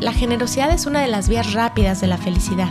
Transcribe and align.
La 0.00 0.12
generosidad 0.12 0.70
es 0.70 0.86
una 0.86 1.00
de 1.00 1.08
las 1.08 1.28
vías 1.28 1.54
rápidas 1.54 2.00
de 2.00 2.06
la 2.06 2.18
felicidad. 2.18 2.70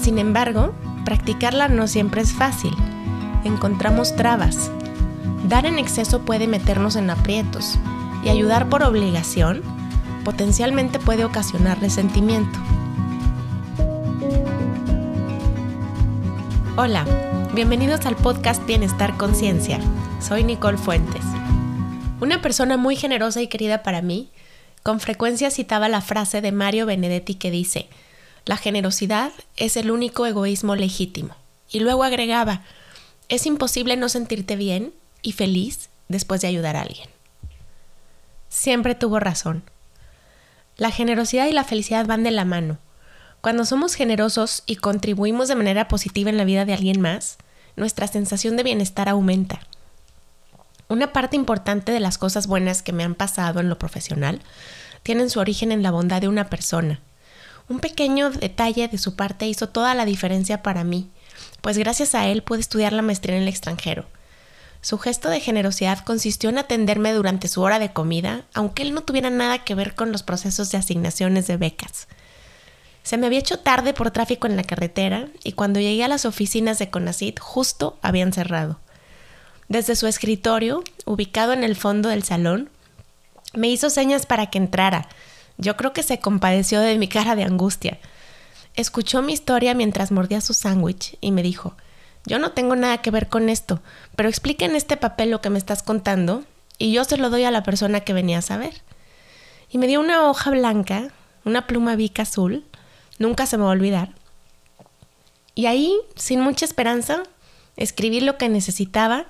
Sin 0.00 0.18
embargo, 0.18 0.72
practicarla 1.04 1.68
no 1.68 1.86
siempre 1.86 2.22
es 2.22 2.32
fácil. 2.32 2.74
Encontramos 3.44 4.16
trabas. 4.16 4.70
Dar 5.46 5.66
en 5.66 5.78
exceso 5.78 6.22
puede 6.22 6.48
meternos 6.48 6.96
en 6.96 7.10
aprietos 7.10 7.78
y 8.24 8.30
ayudar 8.30 8.70
por 8.70 8.82
obligación 8.82 9.62
potencialmente 10.24 10.98
puede 10.98 11.26
ocasionar 11.26 11.78
resentimiento. 11.78 12.58
Hola, 16.78 17.04
bienvenidos 17.54 18.06
al 18.06 18.16
podcast 18.16 18.64
Bienestar 18.66 19.18
Conciencia. 19.18 19.78
Soy 20.20 20.42
Nicole 20.42 20.78
Fuentes. 20.78 21.22
Una 22.18 22.40
persona 22.40 22.78
muy 22.78 22.96
generosa 22.96 23.42
y 23.42 23.48
querida 23.48 23.82
para 23.82 24.00
mí 24.00 24.30
con 24.86 25.00
frecuencia 25.00 25.50
citaba 25.50 25.88
la 25.88 26.00
frase 26.00 26.40
de 26.40 26.52
Mario 26.52 26.86
Benedetti 26.86 27.34
que 27.34 27.50
dice, 27.50 27.88
la 28.44 28.56
generosidad 28.56 29.32
es 29.56 29.76
el 29.76 29.90
único 29.90 30.26
egoísmo 30.26 30.76
legítimo. 30.76 31.34
Y 31.68 31.80
luego 31.80 32.04
agregaba, 32.04 32.62
es 33.28 33.46
imposible 33.46 33.96
no 33.96 34.08
sentirte 34.08 34.54
bien 34.54 34.94
y 35.22 35.32
feliz 35.32 35.88
después 36.06 36.40
de 36.40 36.46
ayudar 36.46 36.76
a 36.76 36.82
alguien. 36.82 37.08
Siempre 38.48 38.94
tuvo 38.94 39.18
razón. 39.18 39.64
La 40.76 40.92
generosidad 40.92 41.48
y 41.48 41.52
la 41.52 41.64
felicidad 41.64 42.06
van 42.06 42.22
de 42.22 42.30
la 42.30 42.44
mano. 42.44 42.78
Cuando 43.40 43.64
somos 43.64 43.94
generosos 43.94 44.62
y 44.66 44.76
contribuimos 44.76 45.48
de 45.48 45.56
manera 45.56 45.88
positiva 45.88 46.30
en 46.30 46.36
la 46.36 46.44
vida 46.44 46.64
de 46.64 46.74
alguien 46.74 47.00
más, 47.00 47.38
nuestra 47.74 48.06
sensación 48.06 48.56
de 48.56 48.62
bienestar 48.62 49.08
aumenta. 49.08 49.58
Una 50.88 51.12
parte 51.12 51.34
importante 51.34 51.90
de 51.90 51.98
las 51.98 52.16
cosas 52.16 52.46
buenas 52.46 52.82
que 52.82 52.92
me 52.92 53.02
han 53.02 53.16
pasado 53.16 53.58
en 53.58 53.68
lo 53.68 53.76
profesional 53.76 54.40
tienen 55.02 55.30
su 55.30 55.40
origen 55.40 55.72
en 55.72 55.82
la 55.82 55.90
bondad 55.90 56.20
de 56.20 56.28
una 56.28 56.48
persona. 56.48 57.00
Un 57.68 57.80
pequeño 57.80 58.30
detalle 58.30 58.86
de 58.86 58.98
su 58.98 59.16
parte 59.16 59.48
hizo 59.48 59.68
toda 59.68 59.94
la 59.94 60.04
diferencia 60.04 60.62
para 60.62 60.84
mí, 60.84 61.10
pues 61.60 61.76
gracias 61.76 62.14
a 62.14 62.28
él 62.28 62.42
pude 62.42 62.60
estudiar 62.60 62.92
la 62.92 63.02
maestría 63.02 63.36
en 63.36 63.42
el 63.42 63.48
extranjero. 63.48 64.06
Su 64.80 64.98
gesto 64.98 65.28
de 65.28 65.40
generosidad 65.40 66.04
consistió 66.04 66.50
en 66.50 66.58
atenderme 66.58 67.12
durante 67.12 67.48
su 67.48 67.62
hora 67.62 67.80
de 67.80 67.92
comida, 67.92 68.44
aunque 68.54 68.82
él 68.82 68.94
no 68.94 69.00
tuviera 69.00 69.30
nada 69.30 69.64
que 69.64 69.74
ver 69.74 69.96
con 69.96 70.12
los 70.12 70.22
procesos 70.22 70.70
de 70.70 70.78
asignaciones 70.78 71.48
de 71.48 71.56
becas. 71.56 72.06
Se 73.02 73.16
me 73.16 73.26
había 73.26 73.40
hecho 73.40 73.58
tarde 73.58 73.92
por 73.92 74.12
tráfico 74.12 74.46
en 74.46 74.56
la 74.56 74.62
carretera 74.62 75.26
y 75.42 75.52
cuando 75.52 75.80
llegué 75.80 76.04
a 76.04 76.08
las 76.08 76.24
oficinas 76.24 76.78
de 76.78 76.90
Conacit 76.90 77.40
justo 77.40 77.98
habían 78.02 78.32
cerrado. 78.32 78.78
Desde 79.68 79.96
su 79.96 80.06
escritorio, 80.06 80.84
ubicado 81.04 81.52
en 81.52 81.64
el 81.64 81.76
fondo 81.76 82.08
del 82.08 82.22
salón, 82.22 82.70
me 83.52 83.68
hizo 83.68 83.90
señas 83.90 84.26
para 84.26 84.46
que 84.46 84.58
entrara. 84.58 85.08
Yo 85.58 85.76
creo 85.76 85.92
que 85.92 86.02
se 86.02 86.20
compadeció 86.20 86.80
de 86.80 86.98
mi 86.98 87.08
cara 87.08 87.34
de 87.34 87.44
angustia. 87.44 87.98
Escuchó 88.74 89.22
mi 89.22 89.32
historia 89.32 89.74
mientras 89.74 90.12
mordía 90.12 90.40
su 90.40 90.54
sándwich 90.54 91.16
y 91.20 91.32
me 91.32 91.42
dijo, 91.42 91.74
yo 92.26 92.38
no 92.38 92.52
tengo 92.52 92.76
nada 92.76 92.98
que 92.98 93.10
ver 93.10 93.28
con 93.28 93.48
esto, 93.48 93.80
pero 94.14 94.28
explica 94.28 94.64
en 94.64 94.76
este 94.76 94.96
papel 94.96 95.30
lo 95.30 95.40
que 95.40 95.50
me 95.50 95.58
estás 95.58 95.82
contando 95.82 96.44
y 96.78 96.92
yo 96.92 97.04
se 97.04 97.16
lo 97.16 97.30
doy 97.30 97.44
a 97.44 97.50
la 97.50 97.62
persona 97.62 98.00
que 98.00 98.12
venía 98.12 98.38
a 98.38 98.42
saber. 98.42 98.82
Y 99.70 99.78
me 99.78 99.86
dio 99.86 100.00
una 100.00 100.28
hoja 100.28 100.50
blanca, 100.50 101.08
una 101.44 101.66
pluma 101.66 101.96
bica 101.96 102.22
azul, 102.22 102.64
nunca 103.18 103.46
se 103.46 103.56
me 103.56 103.64
va 103.64 103.70
a 103.70 103.72
olvidar. 103.72 104.12
Y 105.54 105.66
ahí, 105.66 105.96
sin 106.14 106.40
mucha 106.40 106.64
esperanza, 106.66 107.22
escribí 107.76 108.20
lo 108.20 108.36
que 108.36 108.48
necesitaba 108.48 109.26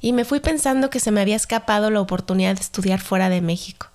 y 0.00 0.12
me 0.12 0.24
fui 0.24 0.40
pensando 0.40 0.90
que 0.90 1.00
se 1.00 1.10
me 1.10 1.20
había 1.20 1.36
escapado 1.36 1.90
la 1.90 2.00
oportunidad 2.00 2.54
de 2.54 2.62
estudiar 2.62 3.00
fuera 3.00 3.28
de 3.28 3.40
México. 3.40 3.88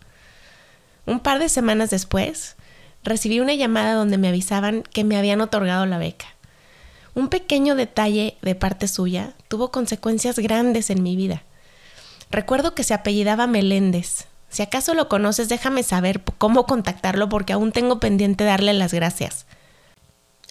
Un 1.05 1.19
par 1.19 1.39
de 1.39 1.49
semanas 1.49 1.89
después, 1.89 2.55
recibí 3.03 3.39
una 3.39 3.53
llamada 3.53 3.93
donde 3.93 4.17
me 4.17 4.27
avisaban 4.27 4.83
que 4.83 5.03
me 5.03 5.17
habían 5.17 5.41
otorgado 5.41 5.85
la 5.85 5.97
beca. 5.97 6.25
Un 7.13 7.29
pequeño 7.29 7.75
detalle 7.75 8.37
de 8.41 8.55
parte 8.55 8.87
suya 8.87 9.33
tuvo 9.47 9.71
consecuencias 9.71 10.37
grandes 10.37 10.89
en 10.89 11.01
mi 11.01 11.15
vida. 11.15 11.43
Recuerdo 12.29 12.75
que 12.75 12.83
se 12.83 12.93
apellidaba 12.93 13.47
Meléndez. 13.47 14.25
Si 14.49 14.61
acaso 14.61 14.93
lo 14.93 15.07
conoces, 15.07 15.47
déjame 15.47 15.83
saber 15.83 16.23
cómo 16.37 16.65
contactarlo 16.65 17.29
porque 17.29 17.53
aún 17.53 17.71
tengo 17.71 17.99
pendiente 17.99 18.43
darle 18.43 18.73
las 18.73 18.93
gracias. 18.93 19.45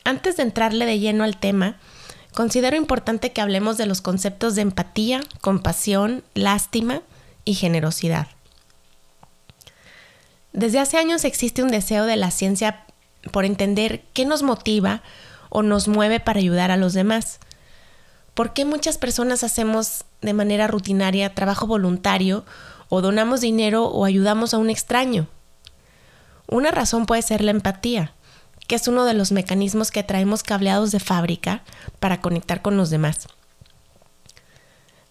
Antes 0.05 0.37
de 0.37 0.45
entrarle 0.45 0.87
de 0.87 0.99
lleno 0.99 1.25
al 1.25 1.39
tema, 1.39 1.77
considero 2.35 2.77
importante 2.77 3.33
que 3.33 3.41
hablemos 3.41 3.79
de 3.79 3.87
los 3.87 4.01
conceptos 4.01 4.55
de 4.55 4.63
empatía, 4.63 5.21
compasión, 5.41 6.25
lástima 6.35 7.03
y 7.45 7.55
generosidad. 7.55 8.27
Desde 10.53 10.81
hace 10.81 10.99
años 10.99 11.25
existe 11.25 11.63
un 11.63 11.71
deseo 11.71 12.07
de 12.07 12.17
la 12.17 12.31
ciencia 12.31 12.85
por 13.33 13.45
entender 13.45 14.03
qué 14.13 14.25
nos 14.25 14.43
motiva 14.43 15.03
o 15.49 15.63
nos 15.63 15.89
mueve 15.89 16.21
para 16.21 16.41
ayudar 16.41 16.71
a 16.71 16.77
los 16.77 16.93
demás. 16.93 17.39
¿Por 18.35 18.53
qué 18.53 18.65
muchas 18.65 18.99
personas 18.99 19.45
hacemos 19.45 20.05
de 20.21 20.33
manera 20.33 20.67
rutinaria 20.67 21.35
trabajo 21.35 21.67
voluntario 21.67 22.45
o 22.89 23.01
donamos 23.01 23.41
dinero 23.41 23.87
o 23.87 24.05
ayudamos 24.05 24.55
a 24.55 24.59
un 24.59 24.71
extraño? 24.71 25.29
Una 26.49 26.71
razón 26.73 27.07
puede 27.07 27.23
ser 27.23 27.43
la 27.43 27.53
empatía 27.53 28.14
que 28.67 28.77
es 28.77 28.89
uno 28.89 29.05
de 29.05 29.15
los 29.15 29.33
mecanismos 29.33 29.91
que 29.91 30.03
traemos 30.03 30.43
cableados 30.43 30.91
de 30.91 31.01
fábrica 31.01 31.63
para 32.01 32.21
conectar 32.21 32.63
con 32.63 32.77
los 32.77 32.91
demás. 32.91 33.29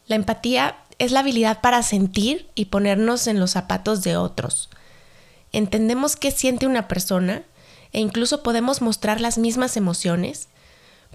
La 0.08 0.16
empatía 0.16 0.78
es 1.00 1.12
la 1.12 1.22
habilidad 1.22 1.62
para 1.62 1.84
sentir 1.84 2.50
y 2.56 2.66
ponernos 2.66 3.28
en 3.28 3.40
los 3.40 3.52
zapatos 3.52 4.04
de 4.04 4.18
otros. 4.18 4.70
Entendemos 5.52 6.16
qué 6.16 6.32
siente 6.32 6.66
una 6.66 6.88
persona 6.88 7.44
e 7.92 8.00
incluso 8.00 8.44
podemos 8.44 8.82
mostrar 8.82 9.22
las 9.22 9.38
mismas 9.38 9.78
emociones, 9.78 10.50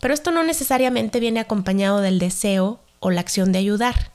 pero 0.01 0.15
esto 0.15 0.31
no 0.31 0.45
necesariamente 0.45 1.21
viene 1.21 1.41
acompañado 1.41 2.01
del 2.01 2.19
deseo 2.19 2.81
o 3.01 3.11
la 3.11 3.21
acción 3.21 3.53
de 3.53 3.59
ayudar. 3.59 4.13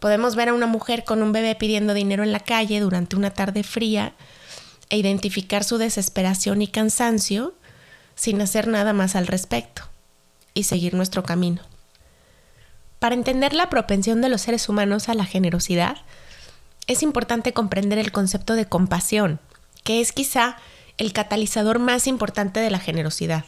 Podemos 0.00 0.34
ver 0.34 0.48
a 0.48 0.54
una 0.54 0.66
mujer 0.66 1.04
con 1.04 1.22
un 1.22 1.32
bebé 1.32 1.54
pidiendo 1.54 1.94
dinero 1.94 2.22
en 2.22 2.32
la 2.32 2.40
calle 2.40 2.80
durante 2.80 3.16
una 3.16 3.30
tarde 3.30 3.62
fría 3.62 4.14
e 4.90 4.98
identificar 4.98 5.64
su 5.64 5.78
desesperación 5.78 6.62
y 6.62 6.68
cansancio 6.68 7.54
sin 8.14 8.40
hacer 8.42 8.68
nada 8.68 8.92
más 8.92 9.16
al 9.16 9.26
respecto 9.26 9.82
y 10.52 10.64
seguir 10.64 10.94
nuestro 10.94 11.22
camino. 11.22 11.62
Para 12.98 13.14
entender 13.14 13.54
la 13.54 13.70
propensión 13.70 14.20
de 14.20 14.28
los 14.28 14.42
seres 14.42 14.68
humanos 14.68 15.08
a 15.08 15.14
la 15.14 15.24
generosidad, 15.24 15.96
es 16.86 17.02
importante 17.02 17.52
comprender 17.52 17.98
el 17.98 18.12
concepto 18.12 18.54
de 18.54 18.66
compasión, 18.66 19.40
que 19.84 20.00
es 20.00 20.12
quizá 20.12 20.56
el 20.98 21.12
catalizador 21.14 21.78
más 21.78 22.06
importante 22.06 22.60
de 22.60 22.70
la 22.70 22.78
generosidad. 22.78 23.46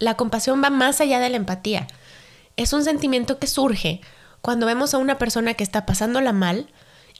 La 0.00 0.16
compasión 0.16 0.62
va 0.64 0.70
más 0.70 1.00
allá 1.00 1.20
de 1.20 1.30
la 1.30 1.36
empatía. 1.36 1.86
Es 2.56 2.72
un 2.72 2.82
sentimiento 2.82 3.38
que 3.38 3.46
surge 3.46 4.00
cuando 4.40 4.66
vemos 4.66 4.94
a 4.94 4.98
una 4.98 5.18
persona 5.18 5.54
que 5.54 5.62
está 5.62 5.86
pasándola 5.86 6.32
mal 6.32 6.68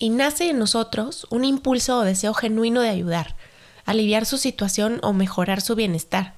y 0.00 0.09
nace 0.09 0.49
en 0.49 0.59
nosotros 0.59 1.27
un 1.31 1.44
impulso 1.44 1.99
o 1.99 2.05
deseo 2.05 2.34
genuino 2.34 2.81
de 2.81 2.88
ayudar, 2.88 3.37
aliviar 3.84 4.27
su 4.27 4.38
situación 4.38 4.99
o 5.03 5.12
mejorar 5.12 5.61
su 5.61 5.77
bienestar. 5.77 6.34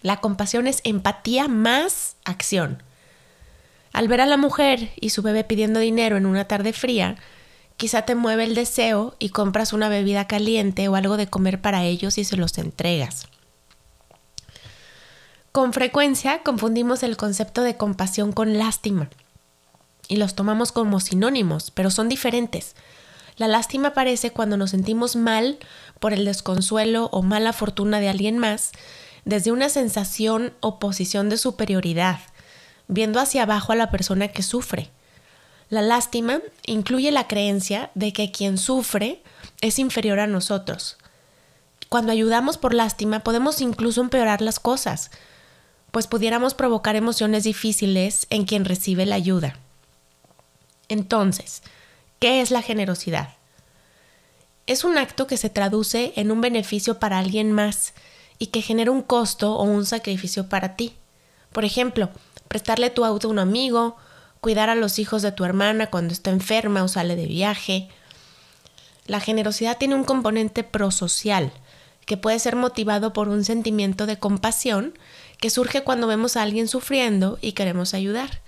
La 0.00 0.20
compasión 0.20 0.66
es 0.68 0.80
empatía 0.84 1.48
más 1.48 2.16
acción. 2.24 2.82
Al 3.92 4.06
ver 4.06 4.20
a 4.20 4.26
la 4.26 4.36
mujer 4.36 4.92
y 5.00 5.10
su 5.10 5.22
bebé 5.22 5.42
pidiendo 5.42 5.80
dinero 5.80 6.16
en 6.16 6.26
una 6.26 6.46
tarde 6.46 6.72
fría, 6.72 7.16
quizá 7.76 8.02
te 8.02 8.14
mueve 8.14 8.44
el 8.44 8.54
deseo 8.54 9.16
y 9.18 9.30
compras 9.30 9.72
una 9.72 9.88
bebida 9.88 10.28
caliente 10.28 10.88
o 10.88 10.94
algo 10.94 11.16
de 11.16 11.26
comer 11.26 11.60
para 11.60 11.82
ellos 11.82 12.18
y 12.18 12.24
se 12.24 12.36
los 12.36 12.56
entregas. 12.58 13.26
Con 15.50 15.72
frecuencia 15.72 16.42
confundimos 16.44 17.02
el 17.02 17.16
concepto 17.16 17.62
de 17.62 17.76
compasión 17.76 18.32
con 18.32 18.58
lástima 18.58 19.10
y 20.08 20.16
los 20.16 20.34
tomamos 20.34 20.72
como 20.72 21.00
sinónimos, 21.00 21.70
pero 21.70 21.90
son 21.90 22.08
diferentes. 22.08 22.74
La 23.36 23.48
lástima 23.48 23.88
aparece 23.88 24.30
cuando 24.30 24.56
nos 24.56 24.70
sentimos 24.70 25.16
mal 25.16 25.58
por 25.98 26.12
el 26.12 26.24
desconsuelo 26.24 27.08
o 27.12 27.22
mala 27.22 27.52
fortuna 27.52 28.00
de 28.00 28.08
alguien 28.08 28.38
más, 28.38 28.72
desde 29.24 29.50
una 29.50 29.68
sensación 29.68 30.52
o 30.60 30.78
posición 30.78 31.28
de 31.28 31.36
superioridad, 31.36 32.20
viendo 32.86 33.18
hacia 33.18 33.42
abajo 33.42 33.72
a 33.72 33.76
la 33.76 33.90
persona 33.90 34.28
que 34.28 34.42
sufre. 34.42 34.90
La 35.70 35.82
lástima 35.82 36.40
incluye 36.66 37.10
la 37.10 37.26
creencia 37.26 37.90
de 37.94 38.12
que 38.12 38.30
quien 38.30 38.58
sufre 38.58 39.22
es 39.60 39.78
inferior 39.78 40.20
a 40.20 40.26
nosotros. 40.26 40.98
Cuando 41.88 42.12
ayudamos 42.12 42.58
por 42.58 42.74
lástima 42.74 43.20
podemos 43.20 43.60
incluso 43.60 44.00
empeorar 44.00 44.42
las 44.42 44.60
cosas, 44.60 45.10
pues 45.90 46.06
pudiéramos 46.06 46.54
provocar 46.54 46.96
emociones 46.96 47.44
difíciles 47.44 48.26
en 48.30 48.44
quien 48.44 48.64
recibe 48.64 49.06
la 49.06 49.14
ayuda. 49.14 49.58
Entonces, 50.88 51.62
¿qué 52.18 52.40
es 52.40 52.50
la 52.50 52.62
generosidad? 52.62 53.34
Es 54.66 54.84
un 54.84 54.96
acto 54.96 55.26
que 55.26 55.36
se 55.36 55.50
traduce 55.50 56.12
en 56.16 56.30
un 56.30 56.40
beneficio 56.40 56.98
para 56.98 57.18
alguien 57.18 57.52
más 57.52 57.92
y 58.38 58.46
que 58.46 58.62
genera 58.62 58.90
un 58.90 59.02
costo 59.02 59.54
o 59.54 59.64
un 59.64 59.84
sacrificio 59.86 60.48
para 60.48 60.76
ti. 60.76 60.94
Por 61.52 61.64
ejemplo, 61.64 62.10
prestarle 62.48 62.90
tu 62.90 63.04
auto 63.04 63.28
a 63.28 63.30
un 63.30 63.38
amigo, 63.38 63.96
cuidar 64.40 64.70
a 64.70 64.74
los 64.74 64.98
hijos 64.98 65.22
de 65.22 65.32
tu 65.32 65.44
hermana 65.44 65.90
cuando 65.90 66.12
está 66.12 66.30
enferma 66.30 66.82
o 66.82 66.88
sale 66.88 67.16
de 67.16 67.26
viaje. 67.26 67.88
la 69.06 69.20
generosidad 69.20 69.76
tiene 69.76 69.94
un 69.94 70.04
componente 70.04 70.64
prosocial, 70.64 71.52
que 72.06 72.16
puede 72.16 72.38
ser 72.38 72.56
motivado 72.56 73.12
por 73.12 73.28
un 73.28 73.44
sentimiento 73.44 74.06
de 74.06 74.18
compasión 74.18 74.98
que 75.38 75.50
surge 75.50 75.84
cuando 75.84 76.06
vemos 76.06 76.36
a 76.36 76.42
alguien 76.42 76.68
sufriendo 76.68 77.38
y 77.42 77.52
queremos 77.52 77.92
ayudar. 77.92 78.40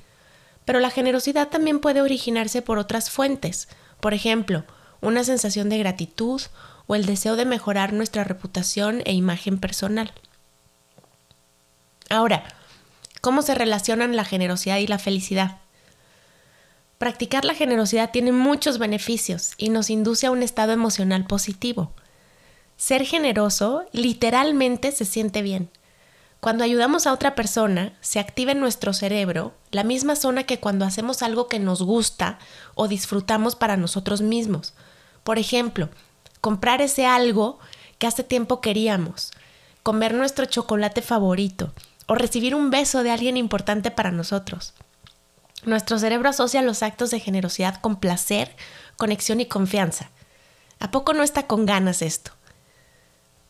Pero 0.67 0.81
la 0.81 0.91
generosidad 0.91 1.49
también 1.49 1.81
puede 1.81 2.03
originarse 2.03 2.61
por 2.61 2.77
otras 2.77 3.09
fuentes, 3.09 3.69
por 4.01 4.13
ejemplo, 4.13 4.65
una 5.01 5.25
sensación 5.25 5.71
de 5.71 5.79
gratitud 5.79 6.43
o 6.87 6.95
el 6.95 7.07
deseo 7.07 7.37
de 7.37 7.47
mejorar 7.47 7.95
nuestra 7.95 8.25
reputación 8.25 9.01
e 9.07 9.15
imagen 9.15 9.59
personal. 9.59 10.13
Ahora, 12.11 12.45
¿cómo 13.21 13.43
se 13.43 13.55
relacionan 13.55 14.17
la 14.17 14.25
generosidad 14.25 14.77
y 14.79 14.87
la 14.87 14.99
felicidad? 14.99 15.59
Practicar 16.99 17.45
la 17.45 17.55
generosidad 17.55 18.11
tiene 18.11 18.33
muchos 18.33 18.79
beneficios 18.79 19.53
y 19.59 19.69
nos 19.69 19.91
induce 19.91 20.27
a 20.27 20.31
un 20.31 20.43
estado 20.43 20.73
emocional 20.73 21.27
positivo. 21.27 21.93
Ser 22.77 23.05
generoso 23.05 23.85
literalmente 23.93 24.93
se 24.93 25.05
siente 25.05 25.43
bien. 25.43 25.71
Cuando 26.41 26.65
ayudamos 26.65 27.07
a 27.07 27.13
otra 27.13 27.35
persona, 27.35 27.93
se 28.01 28.21
activa 28.21 28.53
en 28.53 28.61
nuestro 28.61 28.93
cerebro 28.93 29.55
la 29.71 29.85
misma 29.85 30.17
zona 30.17 30.45
que 30.45 30.61
cuando 30.61 30.85
hacemos 30.85 31.23
algo 31.23 31.49
que 31.49 31.59
nos 31.59 31.83
gusta 31.83 32.39
o 32.75 32.89
disfrutamos 32.89 33.57
para 33.57 33.77
nosotros 33.77 34.21
mismos. 34.21 34.75
Por 35.25 35.39
ejemplo, 35.39 35.89
comprar 36.41 36.81
ese 36.83 37.07
algo 37.07 37.59
que 37.99 38.07
hace 38.07 38.23
tiempo 38.23 38.61
queríamos, 38.61 39.33
comer 39.83 40.15
nuestro 40.15 40.45
chocolate 40.45 41.03
favorito 41.03 41.73
o 42.07 42.15
recibir 42.15 42.55
un 42.55 42.71
beso 42.71 43.03
de 43.03 43.11
alguien 43.11 43.37
importante 43.37 43.91
para 43.91 44.13
nosotros. 44.13 44.75
Nuestro 45.65 45.99
cerebro 45.99 46.29
asocia 46.29 46.63
los 46.63 46.83
actos 46.83 47.11
de 47.11 47.19
generosidad 47.19 47.81
con 47.81 47.97
placer, 47.97 48.55
conexión 48.97 49.41
y 49.41 49.47
confianza. 49.47 50.11
¿A 50.79 50.91
poco 50.91 51.13
no 51.13 51.23
está 51.23 51.47
con 51.47 51.67
ganas 51.67 52.03
esto? 52.03 52.31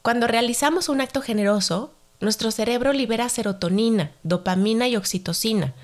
Cuando 0.02 0.26
realizamos 0.26 0.88
un 0.88 1.00
acto 1.00 1.20
generoso, 1.20 1.92
nuestro 2.20 2.50
cerebro 2.50 2.92
libera 2.92 3.28
serotonina, 3.28 4.10
dopamina 4.22 4.88
y 4.88 4.96
oxitocina, 4.96 5.74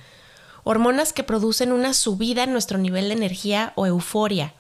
hormonas 0.65 1.13
que 1.13 1.25
producen 1.25 1.73
una 1.73 1.95
subida 1.95 2.45
en 2.45 2.53
nuestro 2.53 2.79
nivel 2.79 3.09
de 3.09 3.15
energía 3.15 3.73
o 3.75 3.87
euforia. 3.87 4.55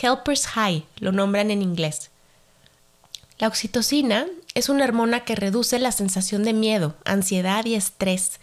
Helpers 0.00 0.46
High 0.46 0.84
lo 0.98 1.12
nombran 1.12 1.50
en 1.50 1.62
inglés. 1.62 2.10
La 3.38 3.48
oxitocina 3.48 4.26
es 4.54 4.68
una 4.68 4.84
hormona 4.84 5.20
que 5.20 5.34
reduce 5.34 5.78
la 5.78 5.92
sensación 5.92 6.44
de 6.44 6.52
miedo, 6.52 6.96
ansiedad 7.04 7.64
y 7.64 7.74
estrés. 7.74 8.38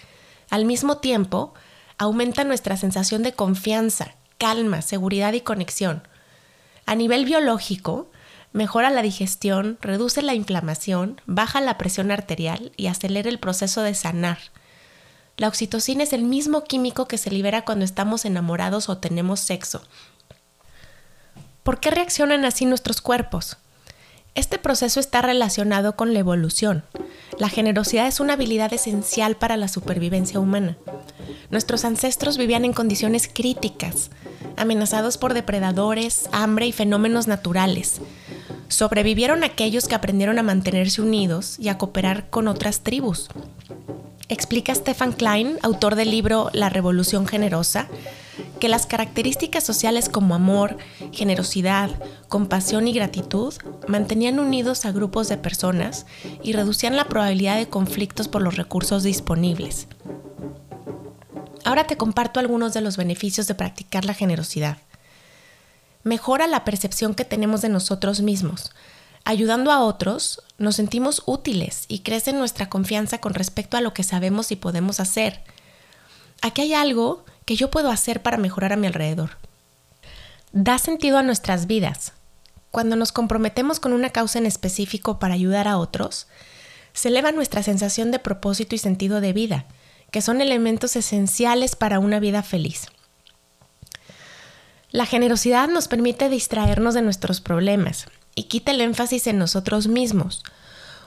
Al 0.49 0.65
mismo 0.65 0.97
tiempo, 0.97 1.53
aumenta 1.97 2.43
nuestra 2.43 2.77
sensación 2.77 3.23
de 3.23 3.33
confianza, 3.33 4.15
calma, 4.37 4.81
seguridad 4.81 5.33
y 5.33 5.41
conexión. 5.41 6.03
A 6.85 6.95
nivel 6.95 7.25
biológico, 7.25 8.09
mejora 8.57 8.89
la 8.89 9.03
digestión, 9.03 9.77
reduce 9.81 10.23
la 10.23 10.33
inflamación, 10.33 11.21
baja 11.27 11.61
la 11.61 11.77
presión 11.77 12.11
arterial 12.11 12.71
y 12.75 12.87
acelera 12.87 13.29
el 13.29 13.39
proceso 13.39 13.83
de 13.83 13.93
sanar. 13.93 14.39
La 15.37 15.47
oxitocina 15.47 16.03
es 16.03 16.11
el 16.11 16.23
mismo 16.23 16.63
químico 16.63 17.07
que 17.07 17.19
se 17.19 17.29
libera 17.29 17.63
cuando 17.63 17.85
estamos 17.85 18.25
enamorados 18.25 18.89
o 18.89 18.97
tenemos 18.97 19.39
sexo. 19.39 19.83
¿Por 21.61 21.79
qué 21.79 21.91
reaccionan 21.91 22.45
así 22.45 22.65
nuestros 22.65 22.99
cuerpos? 22.99 23.57
Este 24.33 24.57
proceso 24.57 24.99
está 24.99 25.21
relacionado 25.21 25.95
con 25.95 26.13
la 26.13 26.19
evolución. 26.19 26.83
La 27.37 27.49
generosidad 27.49 28.07
es 28.07 28.19
una 28.19 28.33
habilidad 28.33 28.73
esencial 28.73 29.35
para 29.35 29.57
la 29.57 29.67
supervivencia 29.67 30.39
humana. 30.39 30.77
Nuestros 31.51 31.85
ancestros 31.85 32.37
vivían 32.37 32.65
en 32.65 32.73
condiciones 32.73 33.29
críticas, 33.31 34.09
amenazados 34.55 35.19
por 35.19 35.35
depredadores, 35.35 36.27
hambre 36.31 36.65
y 36.65 36.71
fenómenos 36.71 37.27
naturales. 37.27 38.01
Sobrevivieron 38.69 39.43
aquellos 39.43 39.87
que 39.87 39.95
aprendieron 39.95 40.39
a 40.39 40.43
mantenerse 40.43 41.01
unidos 41.01 41.57
y 41.59 41.69
a 41.69 41.77
cooperar 41.77 42.29
con 42.29 42.47
otras 42.47 42.81
tribus. 42.81 43.29
Explica 44.29 44.75
Stefan 44.75 45.13
Klein, 45.13 45.57
autor 45.61 45.95
del 45.95 46.11
libro 46.11 46.49
La 46.53 46.69
Revolución 46.69 47.27
Generosa, 47.27 47.87
que 48.59 48.67
las 48.67 48.85
características 48.85 49.63
sociales 49.63 50.09
como 50.09 50.35
amor, 50.35 50.77
generosidad, 51.13 51.89
compasión 52.27 52.87
y 52.87 52.93
gratitud 52.93 53.53
mantenían 53.87 54.39
unidos 54.39 54.85
a 54.85 54.91
grupos 54.91 55.29
de 55.29 55.37
personas 55.37 56.05
y 56.43 56.53
reducían 56.53 56.97
la 56.97 57.05
probabilidad 57.05 57.57
de 57.57 57.69
conflictos 57.69 58.27
por 58.27 58.41
los 58.41 58.57
recursos 58.57 59.03
disponibles. 59.03 59.87
Ahora 61.63 61.85
te 61.85 61.97
comparto 61.97 62.39
algunos 62.39 62.73
de 62.73 62.81
los 62.81 62.97
beneficios 62.97 63.47
de 63.47 63.55
practicar 63.55 64.05
la 64.05 64.13
generosidad 64.13 64.77
mejora 66.07 66.47
la 66.47 66.63
percepción 66.63 67.13
que 67.13 67.25
tenemos 67.25 67.61
de 67.61 67.69
nosotros 67.69 68.21
mismos. 68.21 68.71
Ayudando 69.25 69.71
a 69.71 69.81
otros, 69.81 70.41
nos 70.57 70.77
sentimos 70.77 71.21
útiles 71.25 71.85
y 71.87 71.99
crece 71.99 72.33
nuestra 72.33 72.69
confianza 72.69 73.19
con 73.19 73.33
respecto 73.33 73.77
a 73.77 73.81
lo 73.81 73.93
que 73.93 74.03
sabemos 74.03 74.51
y 74.51 74.55
podemos 74.55 74.99
hacer. 74.99 75.43
Aquí 76.41 76.61
hay 76.61 76.73
algo 76.73 77.25
que 77.45 77.55
yo 77.55 77.69
puedo 77.69 77.91
hacer 77.91 78.21
para 78.21 78.37
mejorar 78.37 78.73
a 78.73 78.77
mi 78.77 78.87
alrededor. 78.87 79.31
Da 80.53 80.79
sentido 80.79 81.17
a 81.17 81.23
nuestras 81.23 81.67
vidas. 81.67 82.13
Cuando 82.71 82.95
nos 82.95 83.11
comprometemos 83.11 83.79
con 83.79 83.93
una 83.93 84.11
causa 84.11 84.39
en 84.39 84.45
específico 84.45 85.19
para 85.19 85.33
ayudar 85.33 85.67
a 85.67 85.77
otros, 85.77 86.27
se 86.93 87.09
eleva 87.09 87.31
nuestra 87.31 87.63
sensación 87.63 88.11
de 88.11 88.19
propósito 88.19 88.75
y 88.75 88.77
sentido 88.77 89.21
de 89.21 89.33
vida, 89.33 89.65
que 90.09 90.21
son 90.21 90.41
elementos 90.41 90.95
esenciales 90.95 91.75
para 91.75 91.99
una 91.99 92.19
vida 92.19 92.43
feliz. 92.43 92.87
La 94.97 95.05
generosidad 95.05 95.69
nos 95.69 95.87
permite 95.87 96.27
distraernos 96.27 96.95
de 96.95 97.03
nuestros 97.03 97.39
problemas 97.39 98.07
y 98.33 98.45
quita 98.45 98.71
el 98.71 98.81
énfasis 98.81 99.27
en 99.27 99.37
nosotros 99.37 99.87
mismos. 99.87 100.41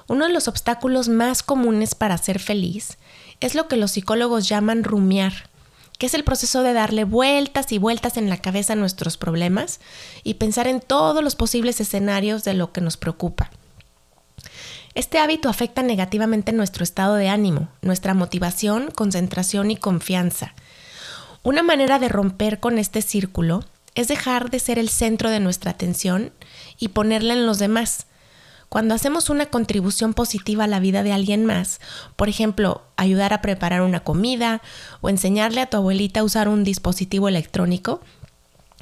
Uno 0.06 0.28
de 0.28 0.32
los 0.32 0.46
obstáculos 0.46 1.08
más 1.08 1.42
comunes 1.42 1.96
para 1.96 2.16
ser 2.16 2.38
feliz 2.38 2.98
es 3.40 3.56
lo 3.56 3.66
que 3.66 3.75
los 3.75 3.90
psicólogos 3.90 4.48
llaman 4.48 4.84
rumiar, 4.84 5.32
que 5.98 6.06
es 6.06 6.14
el 6.14 6.22
proceso 6.22 6.62
de 6.62 6.72
darle 6.72 7.02
vueltas 7.02 7.72
y 7.72 7.78
vueltas 7.78 8.16
en 8.16 8.31
la 8.31 8.37
cabeza 8.37 8.75
a 8.75 8.76
nuestros 8.76 9.16
problemas 9.16 9.81
y 10.22 10.34
pensar 10.34 10.69
en 10.69 10.81
todos 10.81 11.25
los 11.25 11.34
posibles 11.34 11.81
escenarios 11.81 12.44
de 12.44 12.54
lo 12.54 12.70
que 12.70 12.81
nos 12.81 12.96
preocupa. 12.96 13.50
Este 14.94 15.19
hábito 15.19 15.48
afecta 15.48 15.82
negativamente 15.82 16.52
nuestro 16.52 16.84
estado 16.84 17.16
de 17.16 17.28
ánimo, 17.28 17.66
nuestra 17.82 18.14
motivación, 18.14 18.93
concentración 18.93 19.72
y 19.72 19.76
confianza. 19.76 20.54
Una 21.43 21.64
manera 21.64 21.98
de 21.98 22.08
romper 22.08 22.60
con 22.60 22.78
este 22.78 23.02
círculo 23.02 23.64
es 23.94 24.08
dejar 24.08 24.50
de 24.50 24.58
ser 24.58 24.78
el 24.78 24.88
centro 24.88 25.31
de 25.31 25.40
nuestra 25.40 25.72
atención 25.72 26.32
y 26.78 26.88
ponerla 26.88 27.34
en 27.34 27.46
los 27.46 27.58
demás. 27.58 28.06
Cuando 28.69 28.94
hacemos 28.94 29.31
una 29.31 29.46
contribución 29.46 30.15
positiva 30.15 30.65
a 30.65 30.69
la 30.69 30.79
vida 30.79 31.03
de 31.03 31.12
alguien 31.12 31.44
más, 31.44 31.81
por 32.15 32.29
ejemplo, 32.29 32.82
ayudar 32.96 33.32
a 33.32 33.43
preparar 33.43 33.82
una 33.82 34.05
comida 34.05 34.62
o 35.00 35.08
enseñarle 35.08 35.60
a 35.60 35.67
tu 35.67 35.76
abuelita 35.76 36.20
a 36.20 36.24
usar 36.24 36.48
un 36.48 36.62
dispositivo 36.62 37.29
electrónico, 37.29 38.00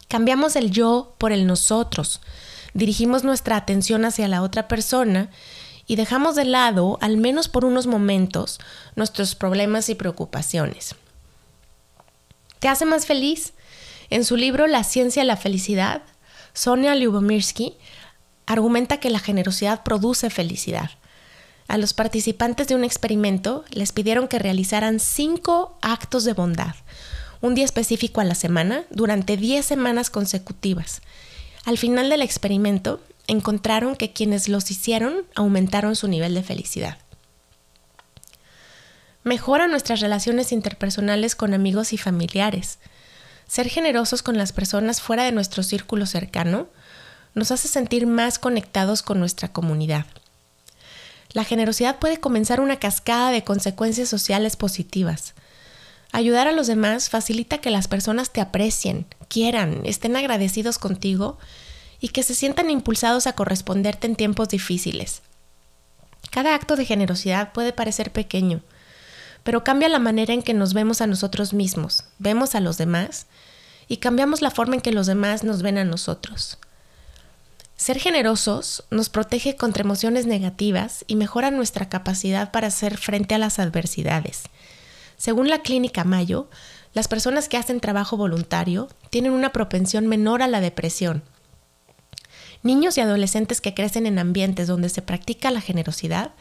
cambiamos 0.08 0.56
el 0.56 0.70
yo 0.70 1.14
por 1.16 1.32
el 1.32 1.46
nosotros, 1.46 2.20
dirigimos 2.74 3.24
nuestra 3.24 3.56
atención 3.56 4.04
hacia 4.04 4.28
la 4.28 4.42
otra 4.42 4.68
persona 4.68 5.30
y 5.86 5.96
dejamos 5.96 6.36
de 6.36 6.44
lado, 6.44 6.98
al 7.00 7.16
menos 7.16 7.48
por 7.48 7.64
unos 7.64 7.86
momentos, 7.86 8.60
nuestros 8.94 9.34
problemas 9.34 9.88
y 9.88 9.94
preocupaciones. 9.94 10.96
¿Te 12.58 12.68
hace 12.68 12.84
más 12.84 13.06
feliz? 13.06 13.54
En 14.10 14.24
su 14.24 14.36
libro 14.36 14.66
La 14.66 14.84
ciencia 14.84 15.22
de 15.22 15.26
la 15.26 15.36
felicidad, 15.36 16.02
Sonia 16.54 16.94
Lyubomirsky 16.94 17.74
argumenta 18.46 18.98
que 18.98 19.10
la 19.10 19.18
generosidad 19.18 19.82
produce 19.82 20.30
felicidad. 20.30 20.90
A 21.68 21.76
los 21.76 21.92
participantes 21.92 22.68
de 22.68 22.74
un 22.74 22.84
experimento 22.84 23.64
les 23.70 23.92
pidieron 23.92 24.26
que 24.26 24.38
realizaran 24.38 25.00
cinco 25.00 25.78
actos 25.82 26.24
de 26.24 26.32
bondad, 26.32 26.74
un 27.42 27.54
día 27.54 27.66
específico 27.66 28.22
a 28.22 28.24
la 28.24 28.34
semana, 28.34 28.84
durante 28.90 29.36
diez 29.36 29.66
semanas 29.66 30.08
consecutivas. 30.08 31.02
Al 31.66 31.76
final 31.76 32.08
del 32.08 32.22
experimento, 32.22 33.00
encontraron 33.26 33.94
que 33.94 34.14
quienes 34.14 34.48
los 34.48 34.70
hicieron 34.70 35.24
aumentaron 35.34 35.94
su 35.94 36.08
nivel 36.08 36.32
de 36.32 36.42
felicidad 36.42 36.98
mejora 39.28 39.68
nuestras 39.68 40.00
relaciones 40.00 40.52
interpersonales 40.52 41.36
con 41.36 41.54
amigos 41.54 41.92
y 41.92 41.98
familiares. 41.98 42.78
Ser 43.48 43.68
generosos 43.70 44.22
con 44.22 44.36
las 44.36 44.52
personas 44.52 45.00
fuera 45.00 45.24
de 45.24 45.32
nuestro 45.32 45.62
círculo 45.62 46.04
cercano 46.04 46.68
nos 47.34 47.50
hace 47.50 47.66
sentir 47.66 48.06
más 48.06 48.38
conectados 48.38 49.02
con 49.02 49.18
nuestra 49.18 49.48
comunidad. 49.48 50.04
La 51.32 51.44
generosidad 51.44 51.98
puede 51.98 52.20
comenzar 52.20 52.60
una 52.60 52.78
cascada 52.78 53.30
de 53.30 53.44
consecuencias 53.44 54.08
sociales 54.08 54.56
positivas. 54.56 55.34
Ayudar 56.12 56.46
a 56.46 56.52
los 56.52 56.66
demás 56.66 57.08
facilita 57.08 57.58
que 57.58 57.70
las 57.70 57.88
personas 57.88 58.32
te 58.32 58.40
aprecien, 58.40 59.06
quieran, 59.28 59.80
estén 59.84 60.16
agradecidos 60.16 60.78
contigo 60.78 61.38
y 62.00 62.08
que 62.08 62.22
se 62.22 62.34
sientan 62.34 62.70
impulsados 62.70 63.26
a 63.26 63.32
corresponderte 63.32 64.06
en 64.06 64.16
tiempos 64.16 64.50
difíciles. 64.50 65.22
Cada 66.30 66.54
acto 66.54 66.76
de 66.76 66.84
generosidad 66.84 67.52
puede 67.52 67.72
parecer 67.72 68.12
pequeño, 68.12 68.62
pero 69.48 69.64
cambia 69.64 69.88
la 69.88 69.98
manera 69.98 70.34
en 70.34 70.42
que 70.42 70.52
nos 70.52 70.74
vemos 70.74 71.00
a 71.00 71.06
nosotros 71.06 71.54
mismos, 71.54 72.04
vemos 72.18 72.54
a 72.54 72.60
los 72.60 72.76
demás 72.76 73.24
y 73.88 73.96
cambiamos 73.96 74.42
la 74.42 74.50
forma 74.50 74.74
en 74.74 74.82
que 74.82 74.92
los 74.92 75.06
demás 75.06 75.42
nos 75.42 75.62
ven 75.62 75.78
a 75.78 75.86
nosotros. 75.86 76.58
Ser 77.74 77.98
generosos 77.98 78.84
nos 78.90 79.08
protege 79.08 79.56
contra 79.56 79.84
emociones 79.84 80.26
negativas 80.26 81.02
y 81.06 81.16
mejora 81.16 81.50
nuestra 81.50 81.88
capacidad 81.88 82.50
para 82.50 82.66
hacer 82.66 82.98
frente 82.98 83.34
a 83.34 83.38
las 83.38 83.58
adversidades. 83.58 84.42
Según 85.16 85.48
la 85.48 85.62
clínica 85.62 86.04
Mayo, 86.04 86.50
las 86.92 87.08
personas 87.08 87.48
que 87.48 87.56
hacen 87.56 87.80
trabajo 87.80 88.18
voluntario 88.18 88.90
tienen 89.08 89.32
una 89.32 89.52
propensión 89.52 90.08
menor 90.08 90.42
a 90.42 90.46
la 90.46 90.60
depresión. 90.60 91.22
Niños 92.62 92.98
y 92.98 93.00
adolescentes 93.00 93.62
que 93.62 93.72
crecen 93.72 94.06
en 94.06 94.18
ambientes 94.18 94.66
donde 94.66 94.90
se 94.90 95.00
practica 95.00 95.50
la 95.50 95.62
generosidad 95.62 96.32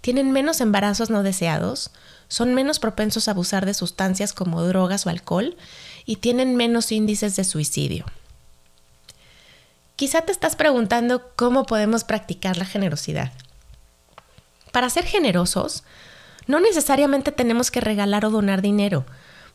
tienen 0.00 0.32
menos 0.32 0.60
embarazos 0.60 1.10
no 1.10 1.22
deseados, 1.22 1.90
son 2.28 2.54
menos 2.54 2.78
propensos 2.78 3.28
a 3.28 3.32
abusar 3.32 3.66
de 3.66 3.74
sustancias 3.74 4.32
como 4.32 4.62
drogas 4.62 5.06
o 5.06 5.10
alcohol 5.10 5.56
y 6.04 6.16
tienen 6.16 6.56
menos 6.56 6.92
índices 6.92 7.36
de 7.36 7.44
suicidio. 7.44 8.04
Quizá 9.96 10.20
te 10.20 10.32
estás 10.32 10.54
preguntando 10.54 11.32
cómo 11.34 11.64
podemos 11.64 12.04
practicar 12.04 12.56
la 12.56 12.64
generosidad. 12.64 13.32
Para 14.70 14.90
ser 14.90 15.04
generosos, 15.04 15.82
no 16.46 16.60
necesariamente 16.60 17.32
tenemos 17.32 17.70
que 17.70 17.80
regalar 17.80 18.24
o 18.24 18.30
donar 18.30 18.62
dinero. 18.62 19.04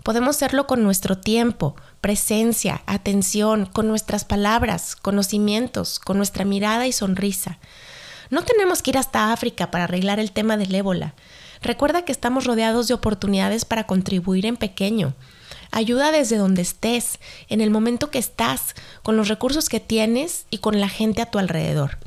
Podemos 0.04 0.36
hacerlo 0.36 0.68
con 0.68 0.84
nuestro 0.84 1.18
tiempo, 1.18 1.76
presencia, 2.02 2.82
atención, 2.88 3.66
con 3.66 3.88
nuestras 3.88 4.26
palabras, 4.26 4.98
conocimientos, 4.98 6.00
con 6.00 6.18
nuestra 6.18 6.44
mirada 6.44 6.88
y 6.88 6.92
sonrisa. 6.92 7.58
No 8.30 8.44
tenemos 8.44 8.82
que 8.82 8.92
ir 8.92 8.98
hasta 8.98 9.32
África 9.32 9.72
para 9.72 9.86
arreglar 9.86 10.20
el 10.20 10.32
tema 10.32 10.58
del 10.58 10.74
ébola. 10.74 11.14
Recuerda 11.62 12.04
que 12.04 12.12
estamos 12.12 12.46
rodeados 12.46 12.88
de 12.88 12.94
oportunidades 12.94 13.66
para 13.66 13.86
contribuir 13.86 14.46
en 14.46 14.58
pequeño. 14.58 15.14
Ayuda 15.72 16.12
desde 16.12 16.38
donde 16.38 16.62
estés, 16.62 17.20
en 17.50 17.62
el 17.62 17.72
momento 17.72 18.12
que 18.12 18.20
estás, 18.20 18.76
con 19.02 19.18
los 19.18 19.28
recursos 19.28 19.70
que 19.70 19.80
tienes 19.80 20.46
y 20.50 20.60
con 20.60 20.80
la 20.80 20.90
gente 20.90 21.22
a 21.22 21.32
tu 21.32 21.40
alrededor. 21.40 21.98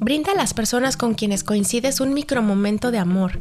Brinda 0.00 0.32
a 0.32 0.36
las 0.36 0.54
personas 0.54 0.96
con 0.96 1.14
quienes 1.14 1.44
coincides 1.44 2.00
un 2.00 2.14
micromomento 2.14 2.90
de 2.90 2.98
amor, 2.98 3.40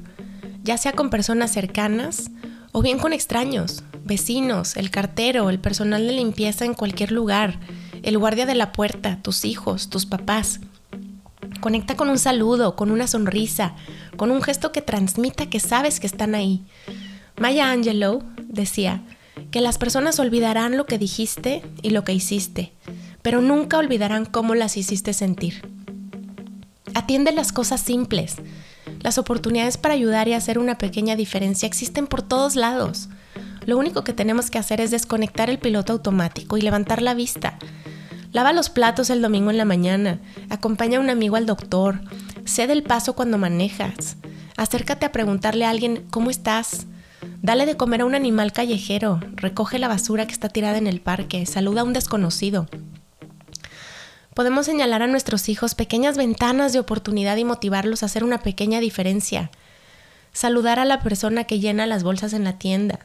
ya 0.63 0.77
sea 0.77 0.94
con 0.94 1.10
personas 1.10 1.51
cercanas 1.51 2.32
o 2.72 2.82
bien 2.82 3.00
con 3.00 3.13
extraños, 3.13 3.84
vecinos, 4.04 4.77
el 4.77 4.92
cartero, 4.92 5.50
el 5.50 5.60
personal 5.60 6.06
de 6.08 6.13
limpieza 6.13 6.66
en 6.66 6.74
cualquier 6.74 7.12
lugar, 7.12 7.60
el 8.04 8.18
guardia 8.18 8.46
de 8.46 8.56
la 8.56 8.72
puerta, 8.72 9.20
tus 9.22 9.46
hijos, 9.46 9.89
tus 9.89 10.06
papás. 10.06 10.60
Conecta 11.60 11.96
con 11.96 12.10
un 12.10 12.20
saludo, 12.20 12.75
con 12.75 12.91
una 12.91 13.08
sonrisa, 13.08 13.75
con 14.15 14.32
un 14.32 14.41
gesto 14.41 14.72
que 14.72 14.82
transmita 14.82 15.50
que 15.50 15.60
sabes 15.60 16.00
que 16.00 16.08
están 16.08 16.36
ahí. 16.36 16.65
Maya 17.38 17.72
Angelou 17.72 18.24
decía 18.48 19.03
que 19.51 19.62
las 19.62 19.77
personas 19.77 20.20
olvidarán 20.20 20.77
lo 20.77 20.86
que 20.86 20.98
dijiste 20.98 21.63
y 21.82 21.91
lo 21.91 22.03
que 22.03 22.13
hiciste, 22.13 22.74
pero 23.22 23.41
nunca 23.41 23.77
olvidarán 23.77 24.25
cómo 24.25 24.56
las 24.56 24.77
hiciste 24.77 25.13
sentir. 25.13 25.62
Atiende 26.94 27.32
las 27.32 27.51
cosas 27.51 27.82
simples. 27.82 28.38
Las 29.01 29.17
oportunidades 29.17 29.77
para 29.77 29.94
ayudar 29.94 30.27
y 30.27 30.34
hacer 30.34 30.58
una 30.58 30.77
pequeña 30.77 31.15
diferencia 31.15 31.67
existen 31.67 32.08
por 32.08 32.24
todos 32.24 32.56
lados. 32.56 33.10
Lo 33.65 33.77
único 33.77 34.03
que 34.03 34.13
tenemos 34.13 34.50
que 34.50 34.58
hacer 34.58 34.82
es 34.82 34.91
desconectar 34.91 35.50
el 35.50 35.60
piloto 35.60 35.94
automático 35.94 36.58
y 36.58 36.62
levantar 36.62 37.01
la 37.01 37.13
vista. 37.13 37.60
Lava 38.38 38.53
los 38.53 38.70
platos 38.70 39.10
el 39.10 39.24
domingo 39.24 39.50
en 39.50 39.58
la 39.58 39.65
mañana, 39.65 40.20
acompaña 40.51 41.00
a 41.00 41.01
un 41.01 41.10
amigo 41.10 41.38
al 41.38 41.48
doctor, 41.48 42.01
cede 42.46 42.74
el 42.74 42.84
paso 42.84 43.13
cuando 43.13 43.39
manejas, 43.39 44.15
acércate 44.58 45.08
a 45.08 45.12
preguntarle 45.12 45.65
a 45.65 45.72
alguien 45.72 46.06
cómo 46.12 46.29
estás, 46.29 46.86
Dale 47.41 47.65
de 47.65 47.77
comer 47.77 48.01
a 48.01 48.06
un 48.06 48.13
animal 48.13 48.53
callejero, 48.53 49.20
recoge 49.34 49.79
la 49.79 49.88
basura 49.88 50.27
que 50.27 50.34
está 50.34 50.50
tirada 50.50 50.77
en 50.77 50.86
el 50.86 51.01
parque, 51.01 51.48
saluda 51.48 51.82
a 51.82 51.84
un 51.84 51.94
desconocido. 51.94 52.67
Podemos 54.36 54.67
señalar 54.67 55.01
a 55.01 55.08
nuestros 55.08 55.50
hijos 55.50 55.74
pequeñas 55.74 56.15
ventanas 56.15 56.74
de 56.74 56.79
oportunidad 56.79 57.38
y 57.38 57.44
motivarlos 57.44 58.03
a 58.03 58.06
hacer 58.06 58.24
una 58.24 58.44
pequeña 58.44 58.79
diferencia. 58.79 59.50
Saludar 60.32 60.77
a 60.77 60.86
la 60.86 61.01
persona 61.01 61.46
que 61.46 61.60
llena 61.60 61.88
las 61.88 62.03
bolsas 62.03 62.34
en 62.34 62.44
la 62.44 62.60
tienda. 62.60 63.00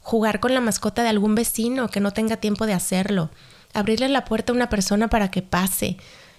Jugar 0.00 0.40
con 0.40 0.54
la 0.54 0.60
mascota 0.60 1.04
de 1.04 1.10
algún 1.10 1.36
vecino 1.36 1.86
que 1.86 2.00
no 2.00 2.10
tenga 2.10 2.38
tiempo 2.38 2.66
de 2.66 2.72
hacerlo. 2.72 3.30
Abrirle 3.72 4.08
la 4.08 4.24
puerta 4.24 4.52
a 4.52 4.56
una 4.56 4.68
persona 4.68 5.08
para 5.08 5.30
que 5.30 5.42
pase. 5.42 5.96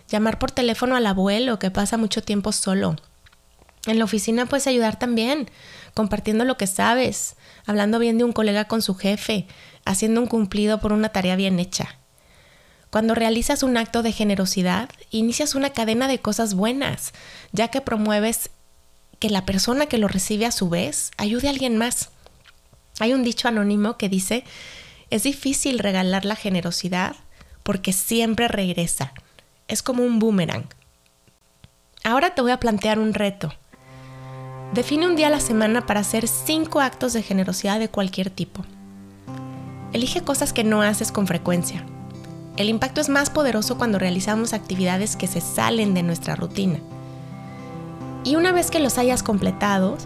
Llamar 0.08 0.40
por 0.40 0.52
teléfono 0.52 0.96
al 0.96 1.06
abuelo 1.08 1.60
que 1.60 1.72
pasa 1.72 1.98
mucho 1.98 2.22
tiempo 2.22 2.52
solo. 2.52 2.96
En 3.86 4.00
la 4.00 4.06
oficina 4.06 4.46
puedes 4.46 4.68
ayudar 4.68 4.98
también 4.98 5.50
compartiendo 5.94 6.46
lo 6.46 6.58
que 6.58 6.68
sabes, 6.68 7.36
hablando 7.66 8.00
bien 8.00 8.18
de 8.18 8.24
un 8.24 8.32
colega 8.32 8.66
con 8.66 8.82
su 8.82 8.96
jefe, 8.96 9.48
haciendo 9.86 10.22
un 10.22 10.28
cumplido 10.28 10.80
por 10.80 10.94
una 10.94 11.10
tarea 11.10 11.36
bien 11.36 11.60
hecha. 11.60 11.98
Cuando 12.90 13.16
realizas 13.16 13.64
un 13.64 13.76
acto 13.76 14.04
de 14.04 14.12
generosidad, 14.12 14.90
inicias 15.10 15.56
una 15.56 15.72
cadena 15.72 16.08
de 16.08 16.20
cosas 16.20 16.54
buenas, 16.54 17.12
ya 17.52 17.70
que 17.70 17.82
promueves 17.82 18.52
que 19.20 19.30
la 19.30 19.46
persona 19.46 19.88
que 19.88 19.98
lo 19.98 20.08
recibe 20.08 20.46
a 20.46 20.52
su 20.52 20.70
vez 20.70 21.12
ayude 21.18 21.48
a 21.48 21.52
alguien 21.52 21.78
más. 21.78 22.10
Hay 23.00 23.14
un 23.14 23.24
dicho 23.24 23.48
anónimo 23.48 23.98
que 23.98 24.10
dice, 24.10 24.44
es 25.10 25.24
difícil 25.24 25.80
regalar 25.80 26.24
la 26.26 26.36
generosidad 26.36 27.16
porque 27.64 27.94
siempre 27.94 28.48
regresa. 28.48 29.14
Es 29.68 29.82
como 29.82 30.04
un 30.04 30.20
boomerang. 30.20 30.66
Ahora 32.04 32.36
te 32.36 32.42
voy 32.42 32.52
a 32.52 32.60
plantear 32.60 33.00
un 33.00 33.14
reto. 33.14 33.54
Define 34.74 35.08
un 35.08 35.16
día 35.16 35.28
a 35.28 35.30
la 35.30 35.40
semana 35.40 35.86
para 35.86 36.02
hacer 36.02 36.28
cinco 36.28 36.82
actos 36.82 37.14
de 37.14 37.24
generosidad 37.24 37.80
de 37.80 37.90
cualquier 37.90 38.30
tipo. 38.30 38.66
Elige 39.94 40.22
cosas 40.22 40.52
que 40.52 40.64
no 40.64 40.82
haces 40.82 41.12
con 41.12 41.28
frecuencia. 41.28 41.86
El 42.58 42.70
impacto 42.70 43.00
es 43.00 43.10
más 43.10 43.30
poderoso 43.30 43.78
cuando 43.78 44.00
realizamos 44.00 44.54
actividades 44.54 45.16
que 45.16 45.28
se 45.28 45.42
salen 45.42 45.94
de 45.94 46.04
nuestra 46.04 46.36
rutina. 46.36 46.80
Y 48.24 48.36
una 48.36 48.52
vez 48.52 48.70
que 48.70 48.80
los 48.80 48.98
hayas 48.98 49.24
completado, 49.24 49.98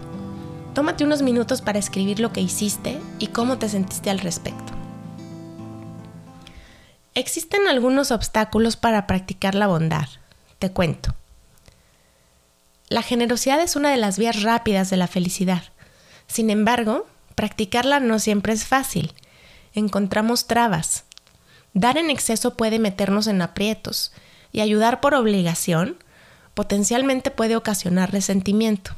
tómate 0.74 1.04
unos 1.04 1.22
minutos 1.22 1.62
para 1.62 1.78
escribir 1.78 2.20
lo 2.20 2.32
que 2.32 2.40
hiciste 2.40 2.98
y 3.18 3.28
cómo 3.28 3.58
te 3.58 3.68
sentiste 3.68 4.10
al 4.10 4.18
respecto. 4.18 4.77
Existen 7.18 7.66
algunos 7.66 8.12
obstáculos 8.12 8.76
para 8.76 9.08
practicar 9.08 9.56
la 9.56 9.66
bondad. 9.66 10.06
Te 10.60 10.70
cuento. 10.70 11.16
La 12.88 13.02
generosidad 13.02 13.60
es 13.60 13.74
una 13.74 13.90
de 13.90 13.96
las 13.96 14.20
vías 14.20 14.44
rápidas 14.44 14.88
de 14.88 14.98
la 14.98 15.08
felicidad. 15.08 15.64
Sin 16.28 16.48
embargo, 16.48 17.08
practicarla 17.34 17.98
no 17.98 18.20
siempre 18.20 18.52
es 18.52 18.66
fácil. 18.66 19.14
Encontramos 19.74 20.46
trabas. 20.46 21.06
Dar 21.74 21.98
en 21.98 22.08
exceso 22.08 22.54
puede 22.56 22.78
meternos 22.78 23.26
en 23.26 23.42
aprietos 23.42 24.12
y 24.52 24.60
ayudar 24.60 25.00
por 25.00 25.14
obligación 25.14 25.96
potencialmente 26.54 27.32
puede 27.32 27.56
ocasionar 27.56 28.12
resentimiento. 28.12 28.92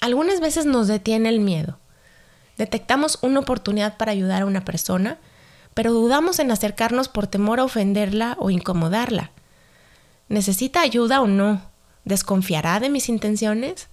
Algunas 0.00 0.40
veces 0.40 0.66
nos 0.66 0.88
detiene 0.88 1.28
el 1.28 1.38
miedo. 1.38 1.78
Detectamos 2.58 3.20
una 3.22 3.38
oportunidad 3.38 3.96
para 3.96 4.10
ayudar 4.10 4.42
a 4.42 4.46
una 4.46 4.64
persona, 4.64 5.18
pero 5.80 5.94
dudamos 5.94 6.38
en 6.40 6.50
acercarnos 6.50 7.08
por 7.08 7.26
temor 7.26 7.58
a 7.58 7.64
ofenderla 7.64 8.36
o 8.38 8.50
incomodarla. 8.50 9.30
¿Necesita 10.28 10.82
ayuda 10.82 11.22
o 11.22 11.26
no? 11.26 11.62
¿Desconfiará 12.04 12.80
de 12.80 12.90
mis 12.90 13.08
intenciones? 13.08 13.88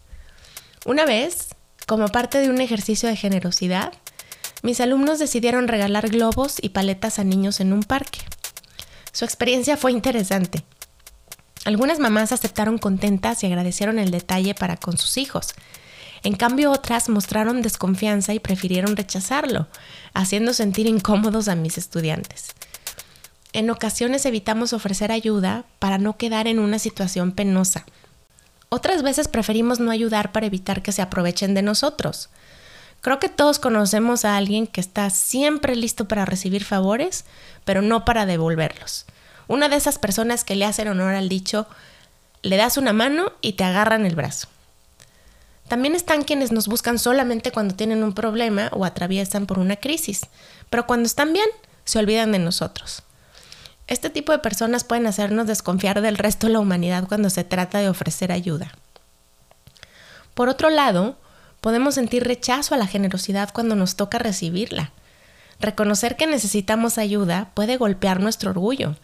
Una 0.85 1.05
vez, 1.05 1.55
como 1.85 2.09
parte 2.09 2.39
de 2.39 2.49
un 2.49 2.59
ejercicio 2.59 3.07
de 3.07 3.15
generosidad, 3.15 3.93
mis 4.63 4.81
alumnos 4.81 5.17
decidieron 5.17 5.69
regalar 5.69 6.09
globos 6.09 6.57
y 6.61 6.71
paletas 6.71 7.19
a 7.19 7.23
niños 7.23 7.61
en 7.61 7.71
un 7.71 7.83
parque. 7.83 8.19
Su 9.13 9.23
experiencia 9.23 9.77
fue 9.77 9.93
interesante. 9.93 10.65
Algunas 11.63 11.99
mamás 11.99 12.33
aceptaron 12.33 12.79
contentas 12.79 13.41
y 13.43 13.47
agradecieron 13.47 13.97
el 13.97 14.11
detalle 14.11 14.55
para 14.55 14.75
con 14.75 14.97
sus 14.97 15.15
hijos. 15.15 15.53
En 16.23 16.35
cambio, 16.35 16.71
otras 16.71 17.09
mostraron 17.09 17.61
desconfianza 17.61 18.33
y 18.33 18.39
prefirieron 18.39 18.95
rechazarlo, 18.95 19.67
haciendo 20.13 20.53
sentir 20.53 20.87
incómodos 20.87 21.47
a 21.47 21.55
mis 21.55 21.77
estudiantes. 21.77 22.47
En 23.53 23.69
ocasiones 23.69 24.25
evitamos 24.25 24.73
ofrecer 24.73 25.11
ayuda 25.11 25.65
para 25.79 25.97
no 25.97 26.17
quedar 26.17 26.47
en 26.47 26.59
una 26.59 26.79
situación 26.79 27.31
penosa 27.31 27.85
otras 28.69 29.01
veces 29.01 29.27
preferimos 29.27 29.79
no 29.79 29.91
ayudar 29.91 30.31
para 30.31 30.45
evitar 30.45 30.81
que 30.81 30.91
se 30.91 31.01
aprovechen 31.01 31.53
de 31.53 31.61
nosotros. 31.61 32.29
Creo 33.01 33.19
que 33.19 33.29
todos 33.29 33.59
conocemos 33.59 34.25
a 34.25 34.35
alguien 34.35 34.67
que 34.67 34.81
está 34.81 35.09
siempre 35.09 35.75
listo 35.75 36.07
para 36.07 36.25
recibir 36.25 36.65
favores, 36.65 37.25
pero 37.63 37.81
no 37.81 38.03
para 38.03 38.25
devolverlos. 38.25 39.05
Una 39.47 39.69
de 39.69 39.77
esas 39.77 39.99
personas 39.99 40.43
que 40.43 40.55
le 40.55 40.65
hacen 40.65 40.89
honor 40.89 41.13
al 41.13 41.29
dicho, 41.29 41.67
le 42.41 42.57
das 42.57 42.75
una 42.75 42.91
mano 42.91 43.31
y 43.41 43.53
te 43.53 43.63
agarran 43.63 44.05
el 44.05 44.15
brazo. 44.15 44.49
También 45.67 45.95
están 45.95 46.23
quienes 46.23 46.51
nos 46.51 46.67
buscan 46.67 46.97
solamente 46.97 47.51
cuando 47.51 47.75
tienen 47.75 48.03
un 48.03 48.13
problema 48.13 48.69
o 48.71 48.85
atraviesan 48.85 49.45
por 49.45 49.59
una 49.59 49.75
crisis, 49.75 50.21
pero 50.69 50.87
cuando 50.87 51.07
están 51.07 51.33
bien, 51.33 51.49
se 51.83 51.99
olvidan 51.99 52.31
de 52.31 52.39
nosotros. 52.39 53.03
Este 53.87 54.09
tipo 54.09 54.31
de 54.31 54.39
personas 54.39 54.83
pueden 54.83 55.07
hacernos 55.07 55.47
desconfiar 55.47 56.01
del 56.01 56.17
resto 56.17 56.47
de 56.47 56.53
la 56.53 56.59
humanidad 56.59 57.07
cuando 57.07 57.29
se 57.29 57.43
trata 57.43 57.79
de 57.79 57.89
ofrecer 57.89 58.31
ayuda. 58.31 58.73
Por 60.33 60.49
otro 60.49 60.69
lado, 60.69 61.17
podemos 61.61 61.95
sentir 61.95 62.23
rechazo 62.25 62.75
a 62.75 62.77
la 62.77 62.87
generosidad 62.87 63.51
cuando 63.53 63.75
nos 63.75 63.95
toca 63.95 64.19
recibirla. 64.19 64.91
Reconocer 65.59 66.15
que 66.15 66.27
necesitamos 66.27 66.97
ayuda 66.97 67.51
puede 67.53 67.77
golpear 67.77 68.19
nuestro 68.19 68.51
orgullo, 68.51 68.95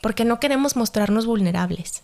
porque 0.00 0.24
no 0.24 0.40
queremos 0.40 0.76
mostrarnos 0.76 1.26
vulnerables. 1.26 2.02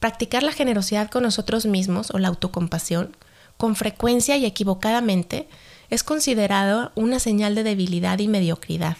Practicar 0.00 0.42
la 0.42 0.52
generosidad 0.52 1.10
con 1.10 1.24
nosotros 1.24 1.66
mismos 1.66 2.10
o 2.12 2.18
la 2.18 2.28
autocompasión, 2.28 3.16
con 3.56 3.74
frecuencia 3.74 4.36
y 4.36 4.46
equivocadamente, 4.46 5.48
es 5.90 6.04
considerado 6.04 6.92
una 6.94 7.18
señal 7.18 7.54
de 7.54 7.64
debilidad 7.64 8.18
y 8.18 8.28
mediocridad. 8.28 8.96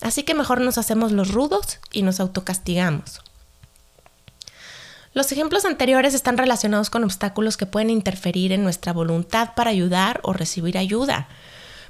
Así 0.00 0.22
que 0.22 0.34
mejor 0.34 0.60
nos 0.60 0.78
hacemos 0.78 1.12
los 1.12 1.32
rudos 1.32 1.80
y 1.92 2.02
nos 2.02 2.20
autocastigamos. 2.20 3.20
Los 5.12 5.32
ejemplos 5.32 5.64
anteriores 5.64 6.14
están 6.14 6.38
relacionados 6.38 6.90
con 6.90 7.02
obstáculos 7.02 7.56
que 7.56 7.66
pueden 7.66 7.90
interferir 7.90 8.52
en 8.52 8.62
nuestra 8.62 8.92
voluntad 8.92 9.54
para 9.56 9.70
ayudar 9.70 10.20
o 10.22 10.32
recibir 10.32 10.78
ayuda. 10.78 11.28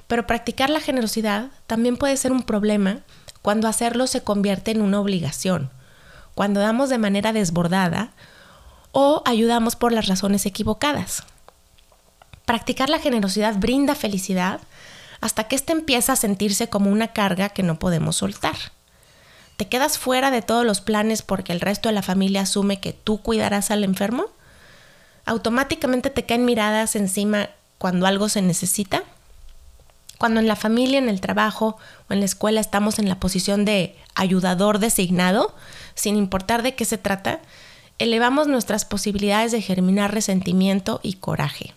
Pero 0.07 0.27
practicar 0.27 0.71
la 0.71 0.81
generosidad 0.81 1.51
también 1.67 1.97
puede 1.97 2.17
ser 2.17 2.33
un 2.33 2.43
problema 2.43 3.01
cuando 3.43 3.69
hacerlo 3.69 4.07
se 4.07 4.23
convierte 4.23 4.71
en 4.71 4.81
una 4.81 5.01
obligación, 5.01 5.71
cuando 6.35 6.61
damos 6.61 6.89
de 6.89 6.99
manera 6.99 7.33
desbordada 7.33 8.13
o 8.99 9.23
ayudamos 9.27 9.77
por 9.77 9.93
las 9.93 10.07
razones 10.07 10.47
equivocadas. 10.47 11.23
Practicar 12.45 12.89
la 12.89 12.99
generosidad 12.99 13.57
brinda 13.57 13.95
felicidad 13.95 14.61
hasta 15.21 15.45
que 15.45 15.57
ésta 15.57 15.73
empieza 15.73 16.15
a 16.15 16.17
sentirse 16.17 16.69
como 16.69 16.91
una 16.91 17.09
carga 17.09 17.51
que 17.51 17.63
no 17.63 17.79
podemos 17.79 18.17
soltar 18.17 18.57
te 19.59 19.67
quedas 19.67 19.99
fuera 19.99 20.31
de 20.31 20.41
todos 20.41 20.65
los 20.65 20.81
planes 20.81 21.23
porque 21.23 21.53
el 21.53 21.61
resto 21.61 21.89
de 21.89 21.93
la 21.93 22.03
familia 22.03 22.43
asume 22.43 22.79
que 22.79 22.93
tú 22.93 23.21
cuidarás 23.21 23.73
al 23.73 23.83
enfermo, 23.83 24.27
automáticamente 25.27 26.11
te 26.11 26.25
caen 26.25 26.45
miradas 26.45 26.95
encima 26.95 27.51
cuando 27.77 28.07
algo 28.07 28.29
se 28.29 28.41
necesita. 28.41 29.03
Cuando 30.17 30.39
en 30.39 30.47
la 30.47 30.55
familia, 30.55 30.99
en 30.99 31.09
el 31.09 31.21
trabajo 31.21 31.77
o 32.09 32.13
en 32.13 32.21
la 32.21 32.27
escuela 32.27 32.61
estamos 32.61 33.01
en 33.01 33.09
la 33.09 33.19
posición 33.19 33.65
de 33.65 33.97
ayudador 34.15 34.79
designado, 34.79 35.53
sin 35.97 36.15
importar 36.15 36.63
de 36.63 36.77
qué 36.77 36.85
se 36.85 36.97
trata, 36.97 37.41
elevamos 37.99 38.47
nuestras 38.47 38.85
posibilidades 38.85 39.53
de 39.53 39.63
germinar 39.63 40.13
resentimiento 40.15 41.01
y 41.03 41.15
coraje. 41.15 41.75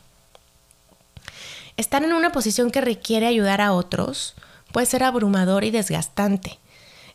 Estar 1.77 2.03
en 2.03 2.13
una 2.13 2.31
posición 2.31 2.69
que 2.69 2.81
requiere 2.81 3.27
ayudar 3.27 3.61
a 3.61 3.73
otros 3.73 4.35
puede 4.71 4.85
ser 4.85 5.03
abrumador 5.03 5.63
y 5.63 5.71
desgastante. 5.71 6.59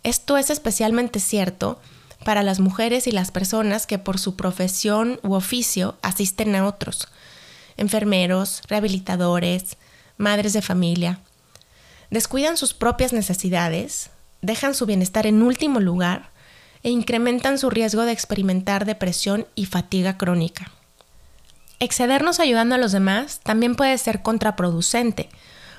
Esto 0.02 0.36
es 0.36 0.50
especialmente 0.50 1.20
cierto 1.20 1.80
para 2.24 2.42
las 2.42 2.58
mujeres 2.58 3.06
y 3.06 3.12
las 3.12 3.30
personas 3.30 3.86
que 3.86 3.98
por 3.98 4.18
su 4.18 4.34
profesión 4.34 5.20
u 5.22 5.34
oficio 5.34 5.96
asisten 6.02 6.54
a 6.56 6.66
otros, 6.66 7.08
enfermeros, 7.76 8.62
rehabilitadores, 8.68 9.76
madres 10.16 10.52
de 10.52 10.62
familia. 10.62 11.20
Descuidan 12.10 12.56
sus 12.56 12.74
propias 12.74 13.12
necesidades, 13.12 14.10
dejan 14.42 14.74
su 14.74 14.86
bienestar 14.86 15.26
en 15.26 15.42
último 15.42 15.80
lugar 15.80 16.30
e 16.86 16.90
incrementan 16.90 17.58
su 17.58 17.68
riesgo 17.68 18.02
de 18.02 18.12
experimentar 18.12 18.84
depresión 18.84 19.48
y 19.56 19.66
fatiga 19.66 20.16
crónica. 20.16 20.70
Excedernos 21.80 22.38
ayudando 22.38 22.76
a 22.76 22.78
los 22.78 22.92
demás 22.92 23.40
también 23.40 23.74
puede 23.74 23.98
ser 23.98 24.22
contraproducente, 24.22 25.28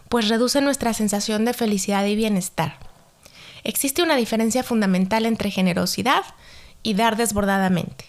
pues 0.09 0.27
reduce 0.27 0.59
nuestra 0.59 0.93
sensación 0.93 1.45
de 1.45 1.53
felicidad 1.53 2.05
y 2.05 2.17
bienestar. 2.17 2.75
Existe 3.63 4.03
una 4.03 4.17
diferencia 4.17 4.63
fundamental 4.63 5.25
entre 5.25 5.49
generosidad 5.49 6.23
y 6.83 6.93
dar 6.93 7.15
desbordadamente. 7.15 8.03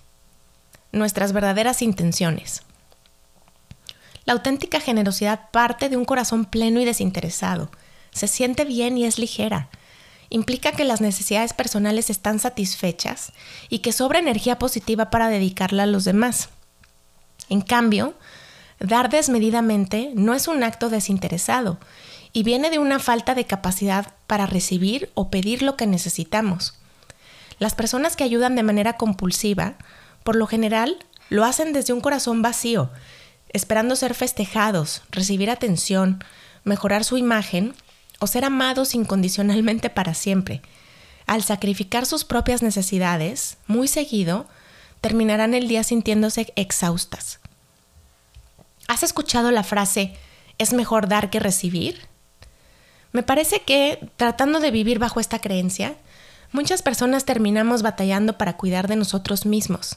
Nuestras 0.90 1.32
verdaderas 1.32 1.82
intenciones. 1.82 2.64
La 4.24 4.32
auténtica 4.32 4.80
generosidad 4.80 5.52
parte 5.52 5.88
de 5.88 5.96
un 5.96 6.04
corazón 6.04 6.46
pleno 6.46 6.80
y 6.80 6.84
desinteresado. 6.84 7.70
Se 8.10 8.26
siente 8.26 8.64
bien 8.64 8.98
y 8.98 9.04
es 9.04 9.20
ligera. 9.20 9.68
Implica 10.30 10.72
que 10.72 10.84
las 10.84 11.00
necesidades 11.00 11.52
personales 11.52 12.10
están 12.10 12.38
satisfechas 12.38 13.32
y 13.68 13.78
que 13.78 13.92
sobra 13.92 14.18
energía 14.18 14.58
positiva 14.58 15.10
para 15.10 15.28
dedicarla 15.28 15.84
a 15.84 15.86
los 15.86 16.04
demás. 16.04 16.50
En 17.48 17.62
cambio, 17.62 18.14
dar 18.78 19.08
desmedidamente 19.08 20.12
no 20.14 20.34
es 20.34 20.48
un 20.48 20.62
acto 20.62 20.90
desinteresado, 20.90 21.78
y 22.32 22.42
viene 22.42 22.70
de 22.70 22.78
una 22.78 22.98
falta 22.98 23.34
de 23.34 23.46
capacidad 23.46 24.14
para 24.26 24.46
recibir 24.46 25.10
o 25.14 25.30
pedir 25.30 25.62
lo 25.62 25.76
que 25.76 25.86
necesitamos. 25.86 26.74
Las 27.58 27.74
personas 27.74 28.16
que 28.16 28.24
ayudan 28.24 28.54
de 28.54 28.62
manera 28.62 28.94
compulsiva, 28.94 29.74
por 30.22 30.36
lo 30.36 30.46
general, 30.46 30.98
lo 31.30 31.44
hacen 31.44 31.72
desde 31.72 31.92
un 31.92 32.00
corazón 32.00 32.42
vacío, 32.42 32.90
esperando 33.52 33.96
ser 33.96 34.14
festejados, 34.14 35.02
recibir 35.10 35.50
atención, 35.50 36.22
mejorar 36.64 37.04
su 37.04 37.16
imagen 37.16 37.74
o 38.18 38.26
ser 38.26 38.44
amados 38.44 38.94
incondicionalmente 38.94 39.90
para 39.90 40.14
siempre. 40.14 40.62
Al 41.26 41.42
sacrificar 41.42 42.06
sus 42.06 42.24
propias 42.24 42.62
necesidades, 42.62 43.58
muy 43.66 43.88
seguido, 43.88 44.46
terminarán 45.00 45.54
el 45.54 45.68
día 45.68 45.84
sintiéndose 45.84 46.52
exhaustas. 46.56 47.40
¿Has 48.88 49.02
escuchado 49.02 49.50
la 49.50 49.62
frase 49.62 50.14
es 50.56 50.72
mejor 50.72 51.08
dar 51.08 51.30
que 51.30 51.40
recibir? 51.40 52.08
Me 53.12 53.22
parece 53.22 53.60
que, 53.60 54.10
tratando 54.16 54.60
de 54.60 54.70
vivir 54.70 54.98
bajo 54.98 55.20
esta 55.20 55.38
creencia, 55.38 55.96
muchas 56.52 56.82
personas 56.82 57.24
terminamos 57.24 57.82
batallando 57.82 58.38
para 58.38 58.56
cuidar 58.56 58.88
de 58.88 58.96
nosotros 58.96 59.46
mismos. 59.46 59.94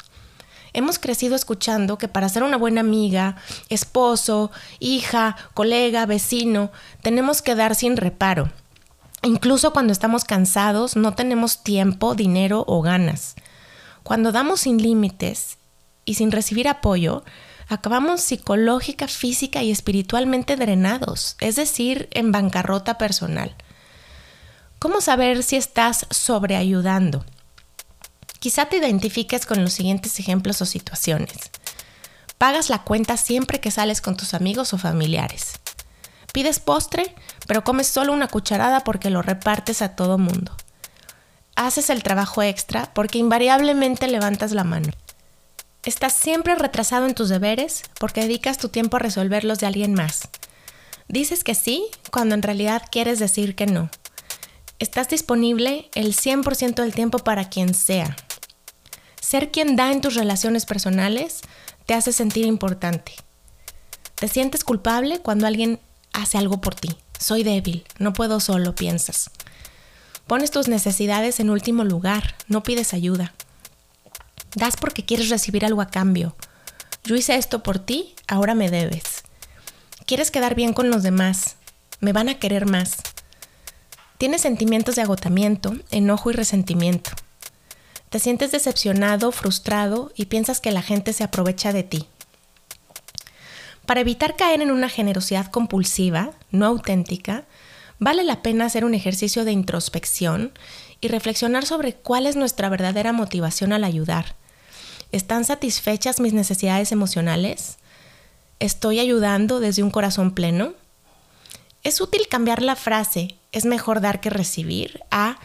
Hemos 0.73 0.99
crecido 0.99 1.35
escuchando 1.35 1.97
que 1.97 2.07
para 2.07 2.29
ser 2.29 2.43
una 2.43 2.57
buena 2.57 2.81
amiga, 2.81 3.35
esposo, 3.69 4.51
hija, 4.79 5.35
colega, 5.53 6.05
vecino, 6.05 6.71
tenemos 7.01 7.41
que 7.41 7.55
dar 7.55 7.75
sin 7.75 7.97
reparo. 7.97 8.49
Incluso 9.23 9.73
cuando 9.73 9.93
estamos 9.93 10.23
cansados, 10.23 10.95
no 10.95 11.13
tenemos 11.13 11.63
tiempo, 11.63 12.15
dinero 12.15 12.63
o 12.67 12.81
ganas. 12.81 13.35
Cuando 14.03 14.31
damos 14.31 14.61
sin 14.61 14.81
límites 14.81 15.57
y 16.05 16.15
sin 16.15 16.31
recibir 16.31 16.67
apoyo, 16.67 17.23
acabamos 17.67 18.21
psicológica, 18.21 19.07
física 19.07 19.61
y 19.61 19.71
espiritualmente 19.71 20.55
drenados, 20.55 21.35
es 21.39 21.55
decir, 21.55 22.07
en 22.11 22.31
bancarrota 22.31 22.97
personal. 22.97 23.55
¿Cómo 24.79 25.01
saber 25.01 25.43
si 25.43 25.57
estás 25.57 26.07
sobreayudando? 26.09 27.23
Quizá 28.41 28.65
te 28.65 28.77
identifiques 28.77 29.45
con 29.45 29.61
los 29.61 29.71
siguientes 29.71 30.19
ejemplos 30.19 30.63
o 30.63 30.65
situaciones. 30.65 31.37
Pagas 32.39 32.71
la 32.71 32.83
cuenta 32.83 33.15
siempre 33.15 33.59
que 33.59 33.69
sales 33.69 34.01
con 34.01 34.17
tus 34.17 34.33
amigos 34.33 34.73
o 34.73 34.79
familiares. 34.79 35.59
Pides 36.33 36.59
postre, 36.59 37.13
pero 37.45 37.63
comes 37.63 37.85
solo 37.85 38.13
una 38.13 38.27
cucharada 38.27 38.79
porque 38.79 39.11
lo 39.11 39.21
repartes 39.21 39.83
a 39.83 39.95
todo 39.95 40.17
mundo. 40.17 40.57
Haces 41.55 41.91
el 41.91 42.01
trabajo 42.01 42.41
extra 42.41 42.91
porque 42.95 43.19
invariablemente 43.19 44.07
levantas 44.07 44.53
la 44.53 44.63
mano. 44.63 44.89
Estás 45.83 46.13
siempre 46.13 46.55
retrasado 46.55 47.05
en 47.05 47.13
tus 47.13 47.29
deberes 47.29 47.83
porque 47.99 48.21
dedicas 48.21 48.57
tu 48.57 48.69
tiempo 48.69 48.97
a 48.97 49.01
resolverlos 49.01 49.59
de 49.59 49.67
alguien 49.67 49.93
más. 49.93 50.29
Dices 51.07 51.43
que 51.43 51.53
sí 51.53 51.85
cuando 52.09 52.33
en 52.33 52.41
realidad 52.41 52.81
quieres 52.91 53.19
decir 53.19 53.55
que 53.55 53.67
no. 53.67 53.91
Estás 54.79 55.09
disponible 55.09 55.91
el 55.93 56.15
100% 56.15 56.81
del 56.81 56.95
tiempo 56.95 57.19
para 57.19 57.47
quien 57.49 57.75
sea. 57.75 58.15
Ser 59.31 59.49
quien 59.49 59.77
da 59.77 59.93
en 59.93 60.01
tus 60.01 60.15
relaciones 60.15 60.65
personales 60.65 61.39
te 61.85 61.93
hace 61.93 62.11
sentir 62.11 62.45
importante. 62.45 63.13
Te 64.15 64.27
sientes 64.27 64.65
culpable 64.65 65.19
cuando 65.19 65.47
alguien 65.47 65.79
hace 66.11 66.37
algo 66.37 66.59
por 66.59 66.75
ti. 66.75 66.97
Soy 67.17 67.43
débil, 67.43 67.85
no 67.97 68.11
puedo 68.11 68.41
solo, 68.41 68.75
piensas. 68.75 69.31
Pones 70.27 70.51
tus 70.51 70.67
necesidades 70.67 71.39
en 71.39 71.49
último 71.49 71.85
lugar, 71.85 72.35
no 72.49 72.61
pides 72.61 72.93
ayuda. 72.93 73.33
Das 74.53 74.75
porque 74.75 75.05
quieres 75.05 75.29
recibir 75.29 75.63
algo 75.63 75.79
a 75.79 75.87
cambio. 75.87 76.35
Yo 77.05 77.15
hice 77.15 77.37
esto 77.37 77.63
por 77.63 77.79
ti, 77.79 78.13
ahora 78.27 78.53
me 78.53 78.69
debes. 78.69 79.23
Quieres 80.05 80.29
quedar 80.29 80.55
bien 80.55 80.73
con 80.73 80.91
los 80.91 81.03
demás. 81.03 81.55
Me 82.01 82.11
van 82.11 82.27
a 82.27 82.37
querer 82.37 82.65
más. 82.65 82.97
Tienes 84.17 84.41
sentimientos 84.41 84.97
de 84.97 85.03
agotamiento, 85.03 85.73
enojo 85.89 86.31
y 86.31 86.33
resentimiento. 86.33 87.11
Te 88.11 88.19
sientes 88.19 88.51
decepcionado, 88.51 89.31
frustrado 89.31 90.11
y 90.15 90.25
piensas 90.25 90.59
que 90.59 90.69
la 90.69 90.83
gente 90.83 91.13
se 91.13 91.23
aprovecha 91.23 91.73
de 91.73 91.81
ti. 91.81 92.05
Para 93.87 94.01
evitar 94.01 94.35
caer 94.35 94.61
en 94.61 94.69
una 94.69 94.89
generosidad 94.89 95.47
compulsiva, 95.47 96.29
no 96.51 96.67
auténtica, 96.67 97.45
vale 97.97 98.23
la 98.23 98.43
pena 98.43 98.65
hacer 98.65 98.85
un 98.85 98.93
ejercicio 98.93 99.45
de 99.45 99.53
introspección 99.53 100.51
y 100.99 101.07
reflexionar 101.07 101.65
sobre 101.65 101.95
cuál 101.95 102.27
es 102.27 102.35
nuestra 102.35 102.69
verdadera 102.69 103.11
motivación 103.11 103.73
al 103.73 103.83
ayudar 103.83 104.35
¿Están 105.11 105.43
satisfechas 105.43 106.21
mis 106.21 106.31
necesidades 106.31 106.93
emocionales? 106.93 107.77
¿Estoy 108.59 108.99
ayudando 108.99 109.59
desde 109.59 109.83
un 109.83 109.91
corazón 109.91 110.31
pleno? 110.31 110.73
Es 111.83 111.99
útil 111.99 112.27
cambiar 112.29 112.61
la 112.61 112.77
frase 112.77 113.35
es 113.51 113.65
mejor 113.65 113.99
dar 113.99 114.21
que 114.21 114.29
recibir 114.29 115.01
a 115.11 115.37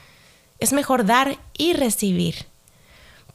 es 0.61 0.73
mejor 0.73 1.05
dar 1.05 1.39
y 1.53 1.73
recibir. 1.73 2.47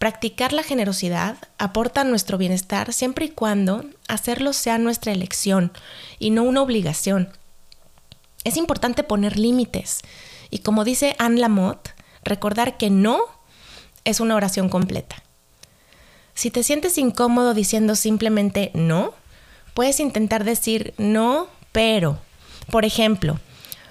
Practicar 0.01 0.51
la 0.51 0.63
generosidad 0.63 1.37
aporta 1.59 2.01
a 2.01 2.05
nuestro 2.05 2.39
bienestar 2.39 2.91
siempre 2.91 3.25
y 3.25 3.29
cuando 3.29 3.85
hacerlo 4.07 4.51
sea 4.51 4.79
nuestra 4.79 5.11
elección 5.11 5.71
y 6.17 6.31
no 6.31 6.41
una 6.41 6.63
obligación. 6.63 7.29
Es 8.43 8.57
importante 8.57 9.03
poner 9.03 9.37
límites 9.37 9.99
y 10.49 10.63
como 10.63 10.85
dice 10.85 11.15
Anne 11.19 11.39
Lamotte, 11.39 11.93
recordar 12.23 12.77
que 12.77 12.89
no 12.89 13.19
es 14.03 14.19
una 14.19 14.35
oración 14.35 14.69
completa. 14.69 15.21
Si 16.33 16.49
te 16.49 16.63
sientes 16.63 16.97
incómodo 16.97 17.53
diciendo 17.53 17.93
simplemente 17.93 18.71
no, 18.73 19.13
puedes 19.75 19.99
intentar 19.99 20.45
decir 20.45 20.95
no, 20.97 21.45
pero. 21.71 22.17
Por 22.71 22.85
ejemplo, 22.85 23.39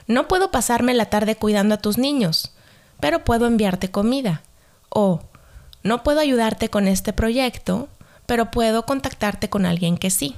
no 0.08 0.26
puedo 0.26 0.50
pasarme 0.50 0.92
la 0.92 1.06
tarde 1.06 1.36
cuidando 1.36 1.76
a 1.76 1.80
tus 1.80 1.98
niños, 1.98 2.52
pero 2.98 3.22
puedo 3.22 3.46
enviarte 3.46 3.92
comida. 3.92 4.42
O 4.88 5.29
no 5.82 6.02
puedo 6.02 6.20
ayudarte 6.20 6.68
con 6.68 6.88
este 6.88 7.12
proyecto, 7.12 7.88
pero 8.26 8.50
puedo 8.50 8.86
contactarte 8.86 9.48
con 9.48 9.66
alguien 9.66 9.96
que 9.96 10.10
sí. 10.10 10.36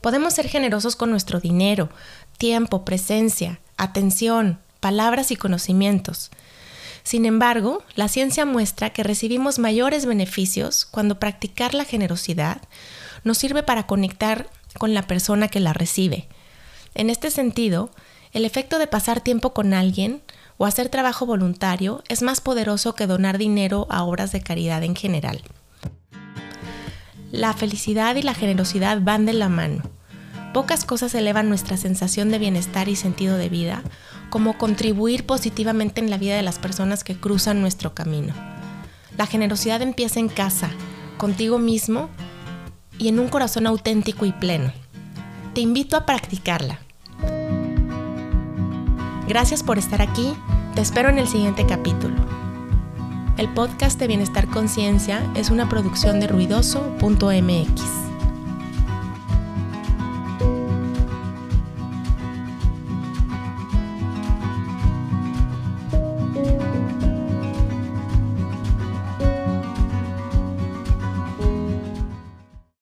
Podemos 0.00 0.34
ser 0.34 0.48
generosos 0.48 0.96
con 0.96 1.10
nuestro 1.10 1.40
dinero, 1.40 1.88
tiempo, 2.36 2.84
presencia, 2.84 3.60
atención, 3.76 4.60
palabras 4.80 5.30
y 5.30 5.36
conocimientos. 5.36 6.30
Sin 7.02 7.24
embargo, 7.24 7.82
la 7.94 8.08
ciencia 8.08 8.44
muestra 8.44 8.90
que 8.90 9.02
recibimos 9.02 9.58
mayores 9.58 10.04
beneficios 10.06 10.84
cuando 10.84 11.18
practicar 11.18 11.74
la 11.74 11.84
generosidad 11.84 12.60
nos 13.24 13.38
sirve 13.38 13.62
para 13.62 13.86
conectar 13.86 14.48
con 14.78 14.94
la 14.94 15.06
persona 15.06 15.48
que 15.48 15.60
la 15.60 15.72
recibe. 15.72 16.28
En 16.94 17.10
este 17.10 17.30
sentido, 17.30 17.90
el 18.32 18.44
efecto 18.44 18.78
de 18.78 18.86
pasar 18.86 19.20
tiempo 19.20 19.54
con 19.54 19.72
alguien 19.72 20.22
o 20.58 20.66
hacer 20.66 20.88
trabajo 20.88 21.24
voluntario 21.24 22.02
es 22.08 22.20
más 22.22 22.40
poderoso 22.40 22.94
que 22.94 23.06
donar 23.06 23.38
dinero 23.38 23.86
a 23.88 24.02
obras 24.02 24.32
de 24.32 24.42
caridad 24.42 24.82
en 24.82 24.96
general. 24.96 25.40
La 27.30 27.52
felicidad 27.54 28.16
y 28.16 28.22
la 28.22 28.34
generosidad 28.34 29.00
van 29.00 29.24
de 29.24 29.32
la 29.32 29.48
mano. 29.48 29.82
Pocas 30.52 30.84
cosas 30.84 31.14
elevan 31.14 31.48
nuestra 31.48 31.76
sensación 31.76 32.30
de 32.30 32.38
bienestar 32.38 32.88
y 32.88 32.96
sentido 32.96 33.36
de 33.36 33.48
vida 33.48 33.82
como 34.30 34.58
contribuir 34.58 35.24
positivamente 35.24 36.00
en 36.00 36.10
la 36.10 36.18
vida 36.18 36.36
de 36.36 36.42
las 36.42 36.58
personas 36.58 37.04
que 37.04 37.18
cruzan 37.18 37.60
nuestro 37.60 37.94
camino. 37.94 38.34
La 39.16 39.26
generosidad 39.26 39.82
empieza 39.82 40.20
en 40.20 40.28
casa, 40.28 40.70
contigo 41.18 41.58
mismo 41.58 42.08
y 42.98 43.08
en 43.08 43.20
un 43.20 43.28
corazón 43.28 43.66
auténtico 43.66 44.24
y 44.26 44.32
pleno. 44.32 44.72
Te 45.54 45.60
invito 45.60 45.96
a 45.96 46.06
practicarla. 46.06 46.80
Gracias 49.28 49.62
por 49.62 49.78
estar 49.78 50.00
aquí. 50.00 50.34
Te 50.78 50.82
espero 50.82 51.08
en 51.08 51.18
el 51.18 51.26
siguiente 51.26 51.66
capítulo. 51.66 52.14
El 53.36 53.52
podcast 53.52 53.98
de 53.98 54.06
Bienestar 54.06 54.46
Conciencia 54.46 55.28
es 55.34 55.50
una 55.50 55.68
producción 55.68 56.20
de 56.20 56.28
ruidoso.mx. 56.28 57.97